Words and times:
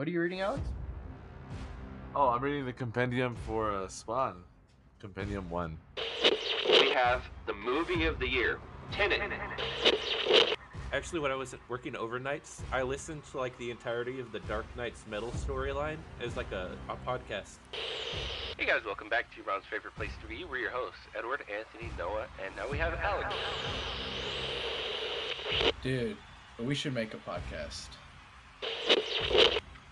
What 0.00 0.08
are 0.08 0.12
you 0.12 0.22
reading, 0.22 0.40
Alex? 0.40 0.62
Oh, 2.16 2.30
I'm 2.30 2.40
reading 2.40 2.64
the 2.64 2.72
compendium 2.72 3.36
for 3.46 3.70
uh, 3.70 3.86
Spawn. 3.86 4.44
Compendium 4.98 5.50
1. 5.50 5.76
We 6.70 6.88
have 6.92 7.22
the 7.44 7.52
movie 7.52 8.06
of 8.06 8.18
the 8.18 8.26
year, 8.26 8.60
Tenet. 8.92 9.20
Actually, 10.94 11.20
when 11.20 11.30
I 11.30 11.34
was 11.34 11.54
working 11.68 11.92
overnights, 11.92 12.62
I 12.72 12.80
listened 12.80 13.24
to 13.32 13.36
like 13.36 13.58
the 13.58 13.70
entirety 13.70 14.20
of 14.20 14.32
the 14.32 14.40
Dark 14.40 14.64
Nights 14.74 15.04
Metal 15.06 15.32
storyline 15.32 15.98
as 16.24 16.34
like 16.34 16.50
a, 16.50 16.70
a 16.88 16.96
podcast. 17.06 17.58
Hey 18.56 18.64
guys, 18.64 18.80
welcome 18.86 19.10
back 19.10 19.26
to 19.34 19.42
Ron's 19.42 19.66
favorite 19.70 19.94
place 19.96 20.12
to 20.22 20.26
be. 20.26 20.44
We're 20.44 20.60
your 20.60 20.70
hosts, 20.70 21.00
Edward, 21.14 21.44
Anthony, 21.54 21.92
Noah, 21.98 22.24
and 22.42 22.56
now 22.56 22.70
we 22.70 22.78
have 22.78 22.94
Alex. 22.94 23.34
Dude, 25.82 26.16
we 26.58 26.74
should 26.74 26.94
make 26.94 27.12
a 27.12 27.18
podcast. 27.18 27.88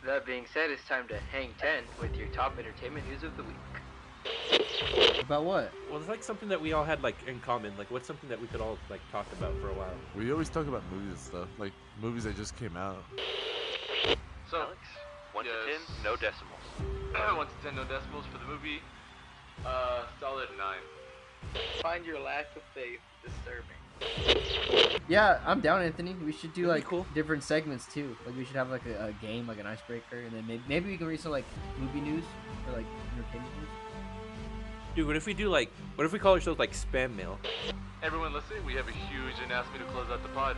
That 0.09 0.25
being 0.25 0.46
said, 0.54 0.70
it's 0.70 0.82
time 0.88 1.06
to 1.09 1.18
hang 1.30 1.50
10 1.59 1.85
with 2.00 2.16
your 2.16 2.29
top 2.29 2.58
entertainment 2.58 3.07
news 3.11 3.25
of 3.25 3.36
the 3.36 3.43
week. 3.43 5.21
About 5.21 5.44
what? 5.44 5.71
Well, 5.90 6.00
it's 6.00 6.08
like 6.08 6.22
something 6.22 6.49
that 6.49 6.58
we 6.58 6.72
all 6.72 6.82
had 6.82 7.03
like 7.03 7.16
in 7.26 7.40
common. 7.40 7.76
Like, 7.76 7.90
what's 7.90 8.07
something 8.07 8.26
that 8.30 8.40
we 8.40 8.46
could 8.46 8.63
all 8.63 8.79
like 8.89 9.02
talk 9.13 9.26
about 9.35 9.52
for 9.61 9.68
a 9.68 9.75
while? 9.75 9.93
We 10.16 10.32
always 10.32 10.49
talk 10.49 10.66
about 10.66 10.82
movies 10.90 11.11
and 11.11 11.18
stuff, 11.18 11.49
like 11.58 11.75
movies 12.00 12.25
that 12.25 12.36
just 12.36 12.57
came 12.57 12.75
out. 12.75 13.04
So, 14.50 14.63
Alex, 14.63 14.79
1 15.35 15.44
yes. 15.44 15.54
to 15.66 15.72
10, 15.72 16.02
no 16.02 16.16
decimals. 16.16 16.64
One 17.36 17.46
to 17.46 17.52
ten, 17.63 17.77
no 17.77 17.85
decimals 17.85 18.25
for 18.32 18.38
the 18.38 18.46
movie. 18.46 18.80
Uh, 19.66 20.04
solid 20.21 20.49
nine. 20.57 21.61
Find 21.82 22.07
your 22.07 22.18
lack 22.18 22.46
of 22.57 22.63
faith 22.75 23.00
disturbing. 23.22 23.77
Yeah, 25.08 25.40
I'm 25.46 25.61
down, 25.61 25.80
Anthony. 25.82 26.14
We 26.25 26.32
should 26.32 26.52
do 26.52 26.66
That'd 26.66 26.82
like 26.82 26.84
cool. 26.84 27.07
different 27.14 27.43
segments 27.43 27.86
too. 27.93 28.14
Like 28.26 28.36
we 28.36 28.44
should 28.44 28.57
have 28.57 28.71
like 28.71 28.84
a, 28.86 29.07
a 29.07 29.12
game, 29.24 29.46
like 29.46 29.58
an 29.58 29.66
icebreaker, 29.66 30.18
and 30.18 30.32
then 30.32 30.46
maybe 30.46 30.62
maybe 30.68 30.90
we 30.90 30.96
can 30.98 31.07
read 31.07 31.21
some 31.21 31.32
like 31.32 31.46
movie 31.79 32.00
news 32.00 32.24
or 32.66 32.77
like 32.77 32.86
entertainment 33.14 33.55
news. 33.56 33.68
Dude, 34.94 35.06
what 35.06 35.16
if 35.16 35.27
we 35.27 35.32
do 35.32 35.48
like, 35.48 35.70
what 35.94 36.05
if 36.05 36.12
we 36.12 36.18
call 36.18 36.34
ourselves 36.34 36.58
like 36.58 36.72
spam 36.72 37.16
mail? 37.16 37.38
Everyone 38.02 38.32
listening, 38.32 38.64
we 38.66 38.74
have 38.74 38.88
a 38.88 38.92
huge 38.92 39.34
announcement 39.44 39.86
to 39.86 39.92
close 39.92 40.08
out 40.10 40.22
the 40.22 40.28
pod. 40.30 40.56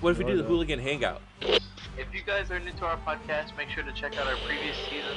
What 0.00 0.10
if 0.10 0.18
we 0.18 0.24
do 0.24 0.36
the 0.36 0.44
hooligan 0.44 0.78
hangout? 0.78 1.22
If 1.40 2.14
you 2.14 2.22
guys 2.24 2.50
are 2.50 2.60
new 2.60 2.72
to 2.72 2.84
our 2.84 2.98
podcast, 2.98 3.56
make 3.56 3.68
sure 3.70 3.82
to 3.82 3.92
check 3.92 4.16
out 4.18 4.26
our 4.26 4.36
previous 4.46 4.76
season. 4.88 5.16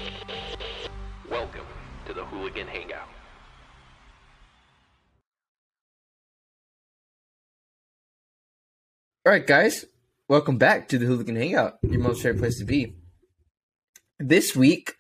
Welcome 1.30 1.66
to 2.08 2.14
the 2.14 2.26
Hooligan 2.26 2.68
Hangout. 2.68 3.08
All 9.32 9.38
right, 9.38 9.48
guys, 9.48 9.86
welcome 10.28 10.58
back 10.58 10.90
to 10.90 10.98
the 10.98 11.06
Hooligan 11.06 11.38
Hangout, 11.38 11.78
your 11.84 12.02
most 12.02 12.22
favorite 12.22 12.42
place 12.42 12.60
to 12.60 12.66
be. 12.66 12.98
This 14.20 14.58
week, 14.58 14.98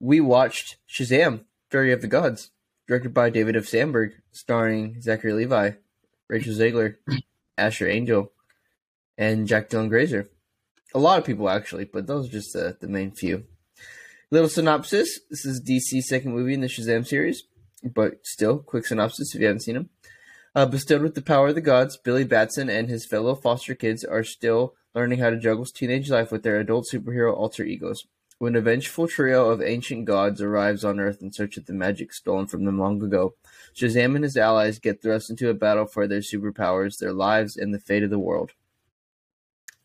we 0.00 0.18
watched 0.18 0.78
Shazam: 0.88 1.44
Fury 1.70 1.92
of 1.92 2.00
the 2.00 2.08
Gods, 2.08 2.50
directed 2.88 3.14
by 3.14 3.30
David 3.30 3.54
F. 3.54 3.66
Sandberg, 3.66 4.14
starring 4.32 5.00
Zachary 5.00 5.34
Levi, 5.34 5.70
Rachel 6.26 6.52
Zegler, 6.52 6.96
Asher 7.56 7.86
Angel, 7.86 8.32
and 9.16 9.46
Jack 9.46 9.70
Dylan 9.70 9.88
Grazer. 9.88 10.28
A 10.92 10.98
lot 10.98 11.20
of 11.20 11.24
people 11.24 11.48
actually, 11.48 11.84
but 11.84 12.08
those 12.08 12.26
are 12.26 12.32
just 12.32 12.54
the, 12.54 12.76
the 12.80 12.88
main 12.88 13.12
few. 13.12 13.44
Little 14.32 14.48
synopsis: 14.48 15.20
This 15.30 15.46
is 15.46 15.62
DC's 15.62 16.08
second 16.08 16.34
movie 16.34 16.54
in 16.54 16.60
the 16.60 16.66
Shazam 16.66 17.06
series, 17.06 17.44
but 17.84 18.14
still, 18.26 18.58
quick 18.58 18.84
synopsis 18.84 19.32
if 19.32 19.40
you 19.40 19.46
haven't 19.46 19.62
seen 19.62 19.76
them. 19.76 19.90
Uh, 20.54 20.66
bestowed 20.66 21.02
with 21.02 21.16
the 21.16 21.22
power 21.22 21.48
of 21.48 21.56
the 21.56 21.60
gods, 21.60 21.96
Billy 21.96 22.22
Batson 22.22 22.70
and 22.70 22.88
his 22.88 23.04
fellow 23.04 23.34
foster 23.34 23.74
kids 23.74 24.04
are 24.04 24.22
still 24.22 24.74
learning 24.94 25.18
how 25.18 25.30
to 25.30 25.36
juggle 25.36 25.64
teenage 25.64 26.10
life 26.10 26.30
with 26.30 26.44
their 26.44 26.60
adult 26.60 26.86
superhero 26.92 27.36
alter 27.36 27.64
egos. 27.64 28.06
When 28.38 28.54
a 28.54 28.60
vengeful 28.60 29.08
trio 29.08 29.50
of 29.50 29.62
ancient 29.62 30.04
gods 30.04 30.40
arrives 30.40 30.84
on 30.84 31.00
Earth 31.00 31.22
in 31.22 31.32
search 31.32 31.56
of 31.56 31.66
the 31.66 31.72
magic 31.72 32.12
stolen 32.12 32.46
from 32.46 32.64
them 32.64 32.78
long 32.78 33.02
ago, 33.02 33.34
Shazam 33.74 34.14
and 34.14 34.24
his 34.24 34.36
allies 34.36 34.78
get 34.78 35.02
thrust 35.02 35.30
into 35.30 35.48
a 35.48 35.54
battle 35.54 35.86
for 35.86 36.06
their 36.06 36.20
superpowers, 36.20 36.98
their 36.98 37.12
lives, 37.12 37.56
and 37.56 37.72
the 37.72 37.80
fate 37.80 38.02
of 38.02 38.10
the 38.10 38.18
world. 38.18 38.52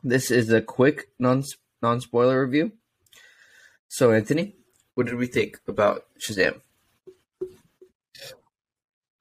This 0.04 0.30
is 0.30 0.52
a 0.52 0.62
quick 0.62 1.10
non 1.20 1.44
spoiler 2.02 2.46
review. 2.46 2.74
So, 3.88 4.12
Anthony, 4.12 4.56
what 4.94 5.08
did 5.08 5.16
we 5.16 5.28
think 5.28 5.60
about 5.68 6.06
Shazam? 6.20 6.62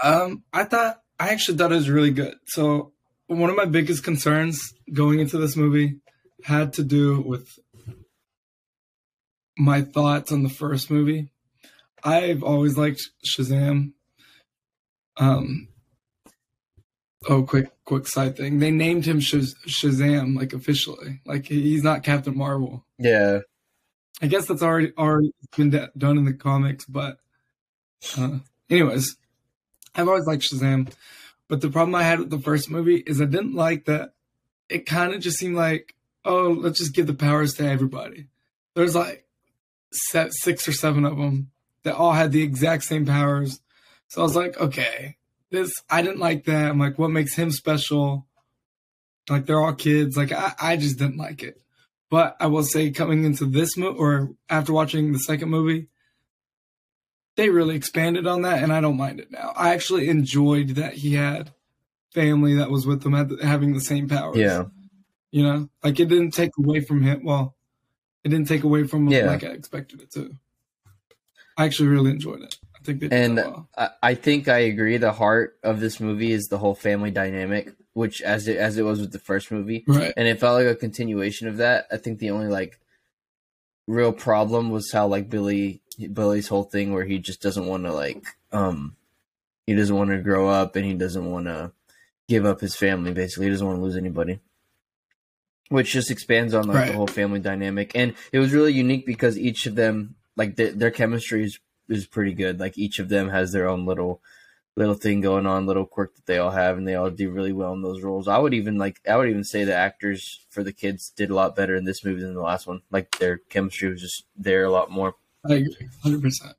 Um, 0.03 0.44
I 0.53 0.64
thought 0.64 1.03
I 1.18 1.30
actually 1.30 1.58
thought 1.58 1.72
it 1.72 1.76
was 1.76 1.90
really 1.90 2.12
good. 2.12 2.34
So 2.46 2.92
one 3.26 3.50
of 3.50 3.56
my 3.56 3.64
biggest 3.64 4.04
concerns 4.04 4.72
going 4.92 5.20
into 5.20 5.38
this 5.38 5.56
movie 5.56 6.00
had 6.44 6.72
to 6.74 6.82
do 6.84 7.20
with 7.20 7.58
my 9.58 9.82
thoughts 9.82 10.30
on 10.32 10.42
the 10.42 10.48
first 10.48 10.90
movie. 10.90 11.30
I've 12.04 12.42
always 12.42 12.76
liked 12.78 13.02
Shazam. 13.26 13.92
Um. 15.16 15.68
Oh, 17.28 17.42
quick, 17.42 17.72
quick 17.84 18.06
side 18.06 18.36
thing. 18.36 18.60
They 18.60 18.70
named 18.70 19.04
him 19.04 19.18
Shaz- 19.18 19.56
Shazam, 19.66 20.36
like 20.36 20.52
officially. 20.52 21.20
Like 21.26 21.46
he's 21.46 21.82
not 21.82 22.04
Captain 22.04 22.36
Marvel. 22.38 22.84
Yeah, 22.96 23.40
I 24.22 24.28
guess 24.28 24.46
that's 24.46 24.62
already 24.62 24.92
already 24.96 25.32
been 25.56 25.88
done 25.98 26.18
in 26.18 26.24
the 26.24 26.32
comics, 26.32 26.84
but 26.84 27.18
uh, 28.16 28.38
anyways, 28.70 29.16
I've 29.98 30.09
always 30.09 30.26
liked 30.26 30.44
Shazam, 30.44 30.92
but 31.48 31.60
the 31.60 31.70
problem 31.70 31.94
I 31.94 32.04
had 32.04 32.20
with 32.20 32.31
the 32.31 32.38
first 32.38 32.70
movie 32.70 33.03
is 33.06 33.20
I 33.20 33.25
didn't 33.25 33.54
like 33.54 33.86
that. 33.86 34.12
It 34.69 34.86
kind 34.86 35.12
of 35.12 35.20
just 35.20 35.38
seemed 35.38 35.56
like, 35.56 35.97
oh, 36.25 36.56
let's 36.59 36.78
just 36.78 36.94
give 36.94 37.06
the 37.09 37.14
powers 37.14 37.54
to 37.54 37.69
everybody. 37.69 38.28
There's 38.75 38.94
like 38.94 39.26
six 39.91 40.69
or 40.69 40.72
seven 40.72 41.04
of 41.04 41.16
them 41.16 41.50
that 41.82 41.97
all 41.97 42.12
had 42.12 42.31
the 42.31 42.42
exact 42.42 42.84
same 42.84 43.06
powers, 43.06 43.60
so 44.06 44.20
I 44.20 44.25
was 44.25 44.37
like, 44.37 44.58
okay, 44.60 45.16
this 45.50 45.72
I 45.91 46.03
didn't 46.03 46.20
like 46.20 46.44
that. 46.44 46.70
I'm 46.70 46.78
like, 46.78 46.98
what 46.98 47.10
makes 47.10 47.34
him 47.34 47.50
special? 47.50 48.26
Like 49.28 49.47
they're 49.47 49.60
all 49.60 49.75
kids. 49.75 50.16
Like 50.16 50.32
I, 50.32 50.53
I 50.60 50.76
just 50.76 50.98
didn't 50.98 51.16
like 51.16 51.42
it. 51.42 51.60
But 52.10 52.37
I 52.41 52.47
will 52.47 52.62
say, 52.62 52.91
coming 52.91 53.25
into 53.25 53.44
this 53.44 53.76
movie, 53.76 53.98
or 53.98 54.31
after 54.48 54.72
watching 54.72 55.12
the 55.12 55.19
second 55.19 55.50
movie, 55.50 55.88
they 57.38 57.49
really 57.49 57.76
expanded 57.76 58.26
on 58.26 58.43
that, 58.43 58.62
and 58.62 58.72
I 58.72 58.81
don't 58.82 58.97
mind 58.99 59.21
it 59.21 59.31
now. 59.31 59.53
I 59.56 59.71
actually 59.72 60.09
enjoyed 60.09 60.71
that 60.71 60.93
he 60.94 61.15
had 61.15 61.53
family 62.12 62.56
that 62.56 62.69
was 62.71 62.84
with 62.87 63.04
him 63.06 63.12
having 63.41 63.72
the 63.75 63.81
same 63.81 64.09
powers. 64.09 64.37
yeah. 64.37 64.65
you 65.31 65.43
know, 65.44 65.69
like 65.84 65.99
it 66.00 66.06
didn't 66.09 66.32
take 66.32 66.50
away 66.59 66.81
from 66.81 67.03
him. 67.03 67.25
Well, 67.25 67.54
it 68.25 68.31
didn't 68.31 68.49
take 68.49 68.65
away 68.65 68.87
from 68.88 69.06
him 69.06 69.12
Yeah. 69.12 69.26
like 69.26 69.44
I 69.44 69.49
expected 69.49 70.03
it 70.03 70.10
to. 70.12 70.34
I 71.56 71.65
actually 71.65 71.88
really 71.91 72.10
enjoyed 72.10 72.43
it. 72.43 72.56
I 72.75 72.84
think 72.84 73.00
they 73.00 73.09
And 73.10 73.37
well. 73.37 73.69
I, 73.76 73.88
I 74.03 74.15
think 74.15 74.49
I 74.49 74.59
agree. 74.59 74.97
The 74.97 75.12
heart 75.12 75.59
of 75.62 75.81
this 75.81 76.00
movie 76.00 76.32
is 76.32 76.47
the 76.47 76.59
whole 76.59 76.75
family 76.75 77.10
dynamic, 77.10 77.72
which 77.93 78.20
as 78.22 78.49
it 78.49 78.56
as 78.56 78.78
it 78.78 78.82
was 78.82 79.00
with 79.00 79.12
the 79.12 79.19
first 79.19 79.50
movie, 79.53 79.84
Right. 79.87 80.12
and 80.16 80.26
it 80.28 80.41
felt 80.41 80.56
like 80.62 80.66
a 80.72 80.78
continuation 80.78 81.47
of 81.49 81.59
that. 81.59 81.87
I 81.93 81.97
think 81.99 82.19
the 82.19 82.31
only 82.31 82.49
like 82.49 82.78
real 83.87 84.12
problem 84.12 84.70
was 84.70 84.91
how 84.93 85.06
like 85.06 85.28
Billy 85.31 85.82
Billy's 86.06 86.48
whole 86.48 86.64
thing 86.64 86.92
where 86.92 87.04
he 87.04 87.19
just 87.19 87.42
doesn't 87.42 87.66
want 87.66 87.84
to 87.84 87.92
like 87.92 88.25
um 88.53 88.94
he 89.66 89.75
doesn't 89.75 89.97
want 89.97 90.10
to 90.10 90.19
grow 90.19 90.48
up 90.48 90.76
and 90.76 90.84
he 90.86 90.94
doesn't 90.94 91.31
want 91.31 91.47
to 91.47 91.72
give 92.28 92.44
up 92.47 92.60
his 92.60 92.75
family. 92.76 93.12
Basically, 93.12 93.47
he 93.47 93.50
doesn't 93.50 93.66
want 93.66 93.78
to 93.78 93.82
lose 93.82 93.97
anybody. 93.97 94.41
Which 95.70 95.92
just 95.92 96.10
expands 96.10 96.54
on 96.54 96.66
like 96.66 96.76
Right. 96.76 96.87
the 96.88 96.94
whole 96.97 97.06
family 97.06 97.41
dynamic, 97.41 97.92
and 97.94 98.14
it 98.32 98.38
was 98.38 98.54
really 98.54 98.72
unique 98.72 99.04
because 99.04 99.37
each 99.37 99.66
of 99.66 99.75
them, 99.75 100.14
like 100.34 100.56
their, 100.56 100.72
their 100.72 100.91
chemistry 100.91 101.44
is 101.44 101.58
is 101.91 102.06
pretty 102.06 102.32
good. 102.32 102.58
Like 102.58 102.78
each 102.78 102.98
of 102.98 103.10
them 103.10 103.28
has 103.28 103.53
their 103.53 103.69
own 103.69 103.84
little 103.84 104.22
little 104.76 104.94
thing 104.94 105.20
going 105.20 105.44
on, 105.44 105.66
little 105.66 105.84
quirk 105.84 106.14
that 106.14 106.25
they 106.25 106.38
all 106.38 106.53
have, 106.53 106.78
and 106.78 106.88
they 106.88 106.94
all 106.94 107.10
do 107.10 107.31
really 107.31 107.53
well 107.53 107.75
in 107.75 107.82
those 107.82 108.00
roles. 108.03 108.28
I 108.28 108.38
would 108.38 108.54
even 108.54 108.78
like 108.78 109.00
I 109.06 109.16
would 109.16 109.28
even 109.28 109.44
say 109.44 109.64
the 109.64 109.75
actors 109.75 110.47
for 110.48 110.62
the 110.62 110.72
kids 110.72 111.10
did 111.14 111.28
a 111.28 111.34
lot 111.34 111.54
better 111.54 111.76
in 111.76 111.84
this 111.84 112.03
movie 112.03 112.22
than 112.22 112.32
the 112.34 112.40
last 112.40 112.67
one. 112.67 112.81
Like 112.90 113.19
their 113.19 113.37
chemistry 113.37 113.90
was 113.90 114.00
just 114.00 114.25
there 114.37 114.64
a 114.64 114.70
lot 114.70 114.90
more. 114.90 115.17
I 115.48 115.54
agree, 115.54 115.88
hundred 116.02 116.22
percent. 116.22 116.54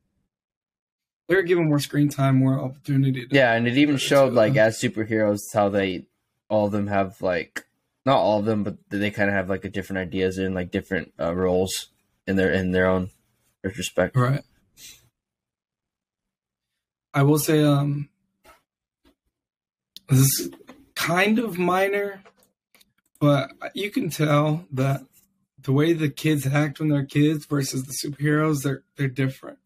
They're 1.27 1.43
given 1.43 1.69
more 1.69 1.79
screen 1.79 2.09
time, 2.09 2.37
more 2.37 2.59
opportunity. 2.59 3.27
To, 3.27 3.35
Yeah, 3.35 3.53
and 3.53 3.67
it 3.67 3.77
even 3.77 3.97
showed 3.97 4.33
like 4.33 4.55
as 4.57 4.79
superheroes 4.79 5.41
how 5.53 5.69
they 5.69 6.07
all 6.49 6.65
of 6.65 6.71
them 6.71 6.87
have 6.87 7.21
like 7.21 7.67
not 8.05 8.17
all 8.17 8.39
of 8.39 8.45
them, 8.45 8.63
but 8.63 8.77
they 8.89 9.11
kind 9.11 9.29
of 9.29 9.35
have 9.35 9.49
like 9.49 9.63
a 9.63 9.69
different 9.69 9.99
ideas 9.99 10.37
and 10.39 10.55
like 10.55 10.71
different 10.71 11.13
uh, 11.19 11.33
roles 11.35 11.89
in 12.25 12.35
their 12.35 12.51
in 12.51 12.71
their 12.71 12.87
own 12.87 13.11
retrospect. 13.63 14.15
Right. 14.15 14.43
I 17.13 17.23
will 17.23 17.39
say, 17.39 17.63
um, 17.63 18.09
this 20.09 20.19
is 20.19 20.51
kind 20.95 21.39
of 21.39 21.57
minor, 21.57 22.21
but 23.19 23.51
you 23.73 23.91
can 23.91 24.09
tell 24.09 24.65
that 24.71 25.01
the 25.63 25.71
way 25.73 25.93
the 25.93 26.09
kids 26.09 26.45
act 26.47 26.79
when 26.79 26.89
they're 26.89 27.05
kids 27.05 27.45
versus 27.45 27.83
the 27.85 27.93
superheroes, 28.09 28.63
they're 28.63 28.83
they're 28.97 29.07
different, 29.07 29.59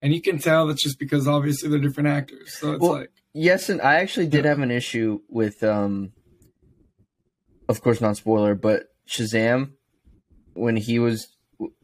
and 0.00 0.14
you 0.14 0.20
can 0.22 0.38
tell 0.38 0.66
that's 0.66 0.82
just 0.82 0.98
because 0.98 1.26
obviously 1.28 1.68
they're 1.68 1.78
different 1.80 2.08
actors. 2.08 2.56
So 2.58 2.72
it's 2.72 2.80
Well, 2.80 2.92
like, 2.92 3.10
Yes, 3.34 3.68
and 3.70 3.80
I 3.80 3.94
actually 3.96 4.26
did 4.28 4.44
Yeah. 4.44 4.50
have 4.50 4.60
an 4.60 4.70
issue 4.70 5.20
with 5.28 5.62
um 5.62 6.12
of 7.68 7.80
course 7.80 8.00
not 8.00 8.16
spoiler, 8.16 8.54
but 8.54 8.84
Shazam 9.08 9.72
when 10.54 10.76
he 10.76 10.98
was 10.98 11.28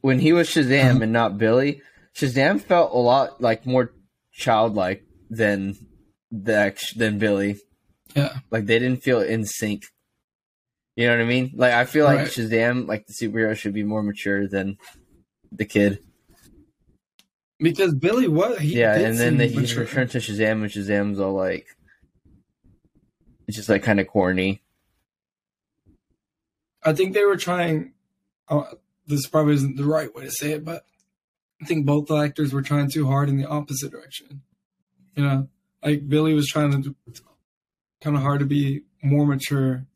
when 0.00 0.18
he 0.20 0.32
was 0.32 0.48
Shazam 0.48 0.90
Uh-huh. 0.96 1.02
and 1.04 1.12
not 1.12 1.38
Billy. 1.38 1.80
Shazam 2.16 2.60
felt 2.60 2.92
a 2.92 2.98
lot 2.98 3.40
like 3.40 3.64
more 3.64 3.92
childlike 4.32 5.04
than 5.30 5.74
the 6.30 6.74
than 6.96 7.18
Billy. 7.18 7.56
Yeah. 8.14 8.38
Like 8.50 8.66
they 8.66 8.78
didn't 8.78 9.02
feel 9.02 9.20
in 9.20 9.44
sync. 9.46 9.84
You 10.98 11.06
know 11.06 11.12
what 11.12 11.20
I 11.20 11.26
mean? 11.26 11.52
Like 11.54 11.74
I 11.74 11.84
feel 11.84 12.06
like 12.06 12.18
Right. 12.18 12.26
Shazam, 12.26 12.88
like 12.88 13.06
the 13.06 13.12
superhero, 13.12 13.56
should 13.56 13.72
be 13.72 13.84
more 13.84 14.02
mature 14.02 14.48
than 14.48 14.78
the 15.52 15.64
kid. 15.64 16.00
Because 17.60 17.94
Billy 17.94 18.26
was 18.26 18.58
he 18.58 18.80
yeah, 18.80 18.96
and 18.98 19.16
then 19.16 19.36
the, 19.36 19.46
he 19.46 19.60
returned 19.76 20.10
to 20.10 20.18
Shazam, 20.18 20.62
and 20.62 20.64
Shazam's 20.64 21.20
all 21.20 21.34
like, 21.34 21.68
it's 23.46 23.56
just 23.56 23.68
like 23.68 23.84
kind 23.84 24.00
of 24.00 24.08
corny. 24.08 24.60
I 26.82 26.94
think 26.94 27.14
they 27.14 27.24
were 27.24 27.36
trying. 27.36 27.92
Uh, 28.48 28.64
this 29.06 29.28
probably 29.28 29.54
isn't 29.54 29.76
the 29.76 29.84
right 29.84 30.12
way 30.12 30.24
to 30.24 30.32
say 30.32 30.50
it, 30.50 30.64
but 30.64 30.84
I 31.62 31.66
think 31.66 31.86
both 31.86 32.06
the 32.06 32.16
actors 32.16 32.52
were 32.52 32.62
trying 32.62 32.90
too 32.90 33.06
hard 33.06 33.28
in 33.28 33.36
the 33.36 33.46
opposite 33.46 33.92
direction. 33.92 34.42
You 35.14 35.22
know, 35.22 35.48
like 35.80 36.08
Billy 36.08 36.34
was 36.34 36.48
trying 36.48 36.82
to 36.82 36.96
kind 38.00 38.16
of 38.16 38.22
hard 38.22 38.40
to 38.40 38.46
be 38.46 38.82
more 39.00 39.26
mature, 39.26 39.86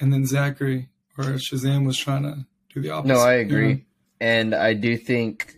and 0.00 0.12
then 0.12 0.26
Zachary 0.26 0.88
or 1.18 1.24
Shazam 1.24 1.86
was 1.86 1.98
trying 1.98 2.22
to 2.22 2.46
do 2.74 2.80
the 2.80 2.90
opposite. 2.90 3.14
No, 3.14 3.20
I 3.20 3.36
you 3.36 3.40
agree, 3.42 3.74
know? 3.74 3.80
and 4.20 4.54
I 4.54 4.74
do 4.74 4.96
think, 4.96 5.56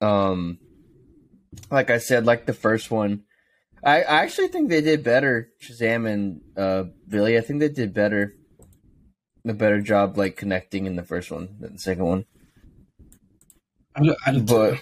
um, 0.00 0.58
like 1.70 1.90
I 1.90 1.98
said, 1.98 2.26
like 2.26 2.46
the 2.46 2.52
first 2.52 2.90
one, 2.90 3.24
I, 3.84 4.02
I 4.02 4.22
actually 4.22 4.48
think 4.48 4.68
they 4.68 4.80
did 4.80 5.04
better. 5.04 5.50
Shazam 5.62 6.08
and 6.08 6.40
uh, 6.56 6.84
Billy, 7.06 7.38
I 7.38 7.40
think 7.40 7.60
they 7.60 7.68
did 7.68 7.94
better, 7.94 8.34
a 9.46 9.52
better 9.54 9.80
job 9.80 10.16
like 10.18 10.36
connecting 10.36 10.86
in 10.86 10.96
the 10.96 11.04
first 11.04 11.30
one 11.30 11.56
than 11.60 11.74
the 11.74 11.78
second 11.78 12.04
one. 12.04 12.24
I, 13.94 14.14
I 14.26 14.32
do 14.32 14.40
But 14.42 14.80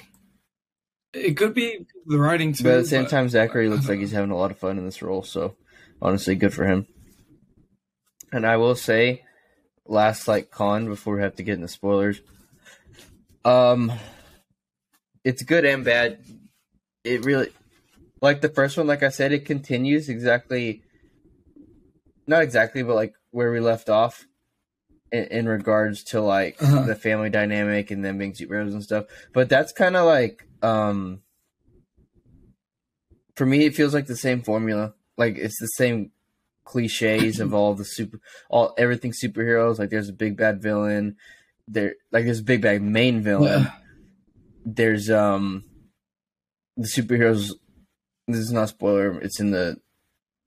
it 1.12 1.36
could 1.36 1.54
be 1.54 1.86
the 2.06 2.18
writing 2.18 2.52
too. 2.52 2.64
but 2.64 2.74
at 2.74 2.82
the 2.82 2.88
same 2.88 3.06
time, 3.06 3.28
Zachary 3.28 3.68
looks 3.68 3.88
like 3.88 3.98
he's 3.98 4.12
having 4.12 4.30
a 4.30 4.36
lot 4.36 4.50
of 4.50 4.58
fun 4.58 4.78
in 4.78 4.84
this 4.84 5.02
role. 5.02 5.22
So 5.22 5.56
honestly, 6.00 6.34
good 6.34 6.52
for 6.54 6.64
him. 6.64 6.86
And 8.32 8.46
I 8.46 8.56
will 8.56 8.74
say, 8.74 9.22
last 9.86 10.26
like 10.28 10.50
con 10.50 10.86
before 10.86 11.16
we 11.16 11.22
have 11.22 11.36
to 11.36 11.42
get 11.42 11.54
into 11.54 11.68
spoilers. 11.68 12.20
Um, 13.44 13.92
it's 15.24 15.42
good 15.42 15.64
and 15.64 15.84
bad. 15.84 16.18
It 17.04 17.24
really, 17.24 17.50
like 18.20 18.40
the 18.40 18.48
first 18.48 18.76
one, 18.76 18.86
like 18.86 19.02
I 19.02 19.10
said, 19.10 19.32
it 19.32 19.44
continues 19.44 20.08
exactly, 20.08 20.82
not 22.26 22.42
exactly, 22.42 22.82
but 22.82 22.94
like 22.96 23.14
where 23.30 23.52
we 23.52 23.60
left 23.60 23.88
off. 23.88 24.26
In, 25.12 25.24
in 25.26 25.48
regards 25.48 26.02
to 26.02 26.20
like 26.20 26.60
Uh-huh. 26.60 26.82
the 26.82 26.96
family 26.96 27.30
dynamic 27.30 27.92
and 27.92 28.04
them 28.04 28.18
being 28.18 28.32
superheroes 28.32 28.72
and 28.72 28.82
stuff, 28.82 29.04
but 29.32 29.48
that's 29.48 29.70
kind 29.72 29.94
of 29.94 30.04
like 30.04 30.44
um 30.62 31.22
for 33.36 33.46
me, 33.46 33.66
it 33.66 33.76
feels 33.76 33.94
like 33.94 34.06
the 34.06 34.16
same 34.16 34.42
formula. 34.42 34.94
Like 35.16 35.36
it's 35.38 35.60
the 35.60 35.68
same 35.68 36.10
cliches 36.66 37.40
of 37.40 37.54
all 37.54 37.74
the 37.74 37.84
super, 37.84 38.20
all 38.50 38.74
everything 38.76 39.12
superheroes. 39.12 39.78
Like 39.78 39.88
there's 39.88 40.10
a 40.10 40.12
big 40.12 40.36
bad 40.36 40.60
villain. 40.60 41.16
There, 41.66 41.94
like 42.12 42.26
there's 42.26 42.40
a 42.40 42.44
big 42.44 42.60
bad 42.60 42.82
main 42.82 43.22
villain. 43.22 43.62
Yeah. 43.62 43.70
There's 44.66 45.08
um 45.08 45.64
the 46.76 46.88
superheroes. 46.88 47.52
This 48.28 48.40
is 48.40 48.52
not 48.52 48.68
spoiler. 48.68 49.18
It's 49.20 49.40
in 49.40 49.52
the 49.52 49.76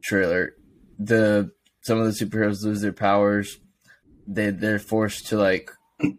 trailer. 0.04 0.54
The 1.00 1.52
some 1.82 2.00
of 2.00 2.06
the 2.06 2.26
superheroes 2.26 2.64
lose 2.64 2.82
their 2.82 2.94
powers. 2.94 3.58
They 4.28 4.52
they're 4.52 4.78
forced 4.78 5.28
to 5.28 5.38
like 5.38 5.72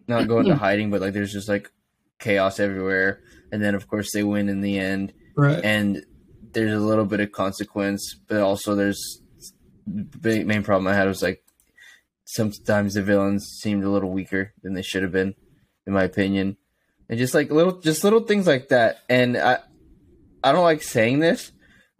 not 0.07 0.27
go 0.27 0.39
into 0.39 0.55
hiding, 0.55 0.89
but 0.89 1.01
like 1.01 1.13
there's 1.13 1.31
just 1.31 1.47
like 1.47 1.71
chaos 2.19 2.59
everywhere. 2.59 3.21
And 3.51 3.63
then 3.63 3.75
of 3.75 3.87
course 3.87 4.11
they 4.11 4.23
win 4.23 4.49
in 4.49 4.61
the 4.61 4.79
end 4.79 5.13
right. 5.35 5.63
and 5.63 6.05
there's 6.53 6.73
a 6.73 6.85
little 6.85 7.05
bit 7.05 7.19
of 7.19 7.31
consequence, 7.31 8.15
but 8.27 8.41
also 8.41 8.75
there's 8.75 9.20
big 10.19 10.45
main 10.47 10.63
problem 10.63 10.87
I 10.87 10.95
had 10.95 11.07
was 11.07 11.21
like 11.21 11.43
sometimes 12.25 12.93
the 12.93 13.03
villains 13.03 13.45
seemed 13.59 13.83
a 13.83 13.89
little 13.89 14.11
weaker 14.11 14.53
than 14.63 14.73
they 14.73 14.81
should 14.81 15.03
have 15.03 15.11
been, 15.11 15.35
in 15.85 15.93
my 15.93 16.03
opinion, 16.03 16.57
and 17.09 17.19
just 17.19 17.33
like 17.33 17.51
little 17.51 17.79
just 17.79 18.03
little 18.03 18.21
things 18.21 18.47
like 18.47 18.69
that. 18.69 18.99
And 19.09 19.37
I 19.37 19.59
I 20.43 20.51
don't 20.51 20.63
like 20.63 20.81
saying 20.81 21.19
this, 21.19 21.51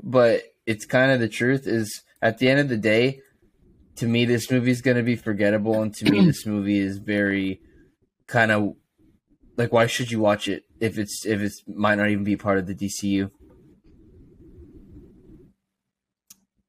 but 0.01 0.43
it's 0.65 0.85
kind 0.85 1.11
of 1.11 1.19
the 1.19 1.29
truth. 1.29 1.67
Is 1.67 2.01
at 2.21 2.37
the 2.37 2.49
end 2.49 2.59
of 2.59 2.69
the 2.69 2.77
day, 2.77 3.21
to 3.97 4.07
me 4.07 4.25
this 4.25 4.49
movie 4.49 4.71
is 4.71 4.81
going 4.81 4.97
to 4.97 5.03
be 5.03 5.15
forgettable, 5.15 5.81
and 5.81 5.93
to 5.95 6.09
me 6.09 6.25
this 6.25 6.45
movie 6.45 6.79
is 6.79 6.97
very 6.97 7.61
kind 8.27 8.51
of 8.51 8.75
like 9.57 9.73
why 9.73 9.85
should 9.85 10.11
you 10.11 10.19
watch 10.19 10.47
it 10.47 10.63
if 10.79 10.97
it's 10.97 11.25
if 11.25 11.41
it's 11.41 11.61
might 11.67 11.95
not 11.95 12.09
even 12.09 12.23
be 12.23 12.37
part 12.37 12.57
of 12.57 12.67
the 12.67 12.75
DCU. 12.75 13.29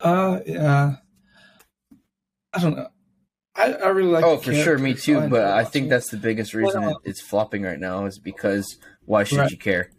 Uh, 0.00 0.40
yeah. 0.44 0.96
I 2.52 2.60
don't 2.60 2.76
know. 2.76 2.88
I, 3.54 3.72
I 3.74 3.88
really 3.88 4.10
like. 4.10 4.24
oh, 4.24 4.38
for 4.38 4.54
sure, 4.54 4.78
me 4.78 4.94
so 4.94 5.00
too. 5.04 5.20
I 5.20 5.28
But 5.28 5.44
I 5.46 5.64
think 5.64 5.90
that's 5.90 6.10
the 6.10 6.16
biggest 6.16 6.54
reason 6.54 6.82
Well, 6.82 6.90
it, 7.04 7.10
it's 7.10 7.20
flopping 7.20 7.62
right 7.62 7.78
now 7.78 8.06
is 8.06 8.18
because 8.18 8.78
why 9.04 9.24
should 9.24 9.38
Right. 9.38 9.50
you 9.50 9.58
care? 9.58 9.90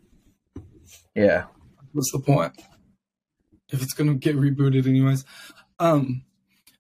Yeah. 1.16 1.46
What's 1.92 2.12
the 2.12 2.20
point? 2.20 2.54
If 3.70 3.82
it's 3.84 3.94
gonna 3.94 4.16
get 4.16 4.36
rebooted, 4.36 4.88
anyways. 4.88 5.24
Um, 5.80 6.24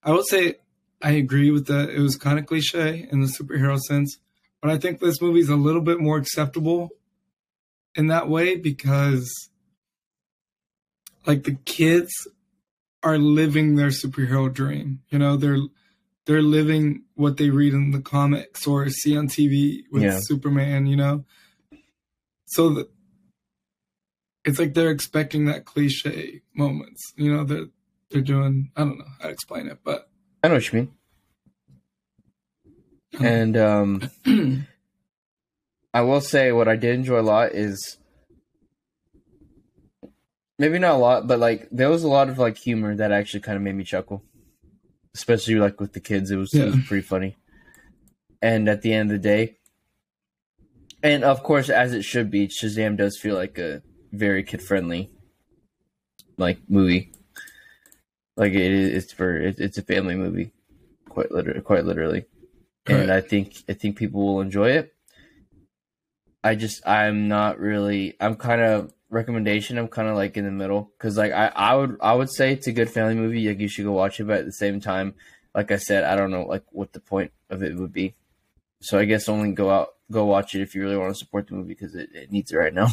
I 0.03 0.11
would 0.11 0.27
say 0.27 0.55
I 1.01 1.11
agree 1.11 1.51
with 1.51 1.67
that. 1.67 1.89
It 1.89 1.99
was 1.99 2.15
kind 2.15 2.39
of 2.39 2.45
cliche 2.45 3.07
in 3.11 3.21
the 3.21 3.27
superhero 3.27 3.79
sense, 3.79 4.17
but 4.61 4.71
I 4.71 4.77
think 4.77 4.99
this 4.99 5.21
movie's 5.21 5.49
a 5.49 5.55
little 5.55 5.81
bit 5.81 5.99
more 5.99 6.17
acceptable 6.17 6.89
in 7.95 8.07
that 8.07 8.29
way 8.29 8.55
because, 8.55 9.31
like, 11.27 11.43
the 11.43 11.55
kids 11.65 12.11
are 13.03 13.17
living 13.17 13.75
their 13.75 13.89
superhero 13.89 14.51
dream. 14.51 15.01
You 15.09 15.19
know, 15.19 15.35
they're 15.37 15.57
they're 16.25 16.41
living 16.41 17.03
what 17.15 17.37
they 17.37 17.49
read 17.49 17.73
in 17.73 17.91
the 17.91 18.01
comics 18.01 18.65
or 18.65 18.89
see 18.89 19.17
on 19.17 19.27
TV 19.27 19.83
with 19.91 20.03
Yeah. 20.03 20.19
Superman. 20.21 20.85
You 20.85 20.95
know, 20.95 21.25
so 22.45 22.69
the, 22.69 22.89
it's 24.45 24.59
like 24.59 24.73
they're 24.73 24.91
expecting 24.91 25.45
that 25.45 25.65
cliche 25.65 26.41
moments. 26.55 27.01
You 27.15 27.33
know, 27.35 27.43
they're 27.43 27.67
they're 28.09 28.21
doing. 28.21 28.71
I 28.75 28.81
don't 28.81 28.99
know 28.99 29.05
how 29.19 29.27
to 29.27 29.33
explain 29.33 29.67
it, 29.67 29.79
but 29.83 30.09
I 30.43 30.47
know 30.47 30.55
what 30.55 30.71
you 30.71 30.79
mean. 30.79 30.91
And 33.21 33.57
um, 33.57 34.09
I 35.93 36.01
will 36.01 36.21
say 36.21 36.51
what 36.51 36.67
I 36.67 36.75
did 36.75 36.95
enjoy 36.95 37.19
a 37.19 37.21
lot 37.21 37.51
is 37.51 37.97
maybe 40.63 40.79
not 40.79 40.95
a 40.95 40.97
lot, 40.97 41.27
but 41.27 41.39
like 41.39 41.67
there 41.71 41.89
was 41.89 42.05
a 42.05 42.07
lot 42.07 42.29
of 42.29 42.39
like 42.39 42.57
humor 42.57 42.95
that 42.95 43.11
actually 43.11 43.41
kind 43.41 43.57
of 43.57 43.61
made 43.61 43.75
me 43.75 43.83
chuckle, 43.83 44.23
especially 45.13 45.55
like 45.55 45.81
with 45.81 45.91
the 45.91 45.99
kids. 45.99 46.31
It 46.31 46.37
was, 46.37 46.53
it 46.53 46.63
was 46.63 46.85
pretty 46.87 47.01
funny. 47.01 47.35
And 48.41 48.69
at 48.69 48.81
the 48.81 48.93
end 48.93 49.11
of 49.11 49.21
the 49.21 49.27
day, 49.27 49.57
and 51.03 51.25
of 51.25 51.43
course, 51.43 51.69
as 51.69 51.91
it 51.91 52.03
should 52.03 52.31
be, 52.31 52.47
Shazam 52.47 52.95
does 52.95 53.17
feel 53.17 53.35
like 53.35 53.57
a 53.57 53.81
very 54.13 54.41
kid 54.41 54.61
friendly 54.61 55.11
like 56.37 56.59
movie. 56.69 57.11
Like 58.37 58.53
it 58.53 58.71
is, 58.71 59.03
it's 59.03 59.11
for 59.11 59.35
it, 59.35 59.59
it's 59.59 59.77
a 59.77 59.81
family 59.81 60.15
movie, 60.15 60.53
quite 61.09 61.29
literally, 61.29 61.59
quite 61.59 61.83
literally. 61.83 62.23
And 62.87 63.11
I 63.11 63.19
think 63.19 63.63
I 63.67 63.73
think 63.73 63.97
people 63.97 64.25
will 64.25 64.39
enjoy 64.39 64.69
it. 64.69 64.93
I 66.41 66.55
just 66.55 66.87
I'm 66.87 67.27
not 67.27 67.59
really 67.59 68.15
I'm 68.21 68.37
kind 68.37 68.61
of 68.61 68.93
recommendation 69.13 69.77
I'm 69.77 69.87
kind 69.87 70.09
of 70.09 70.15
like 70.15 70.35
in 70.37 70.45
the 70.45 70.51
middle 70.51 70.91
because 70.97 71.17
like 71.17 71.31
I 71.31 71.47
I 71.47 71.75
would 71.75 71.97
I 72.01 72.13
would 72.13 72.31
say 72.31 72.51
it's 72.51 72.67
a 72.67 72.71
good 72.73 72.89
family 72.89 73.15
movie 73.15 73.47
like 73.47 73.59
you 73.59 73.67
should 73.67 73.85
go 73.85 73.93
watch 73.93 74.19
it 74.19 74.25
but 74.25 74.39
at 74.39 74.45
the 74.45 74.51
same 74.51 74.79
time 74.81 75.13
like 75.55 75.71
I 75.71 75.77
said 75.77 76.03
I 76.03 76.15
don't 76.15 76.31
know 76.31 76.43
like 76.43 76.63
what 76.71 76.93
the 76.93 76.99
point 76.99 77.31
of 77.49 77.63
it 77.63 77.75
would 77.75 77.93
be 77.93 78.15
so 78.81 78.99
I 78.99 79.05
guess 79.05 79.29
only 79.29 79.51
go 79.51 79.69
out 79.69 79.89
go 80.11 80.25
watch 80.25 80.55
it 80.55 80.61
if 80.61 80.75
you 80.75 80.81
really 80.81 80.97
want 80.97 81.13
to 81.13 81.19
support 81.19 81.47
the 81.47 81.55
movie 81.55 81.69
because 81.73 81.95
it, 81.95 82.09
it 82.13 82.31
needs 82.31 82.51
it 82.51 82.57
right 82.57 82.73
now 82.73 82.89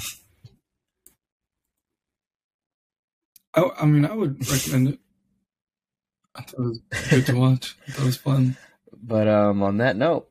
I, 3.55 3.69
I 3.81 3.87
mean, 3.87 4.05
I 4.05 4.15
would 4.15 4.49
recommend 4.49 4.89
it. 4.89 4.99
I 6.35 6.43
thought 6.43 6.61
it 6.61 6.69
was 6.69 6.81
good 7.11 7.27
to 7.27 7.37
watch. 7.37 7.77
I 7.89 7.91
thought 7.93 8.03
it 8.03 8.07
was 8.07 8.17
fun. 8.17 8.57
But 9.03 9.27
um, 9.27 9.63
on 9.63 9.79
that 9.79 9.97
note, 9.97 10.29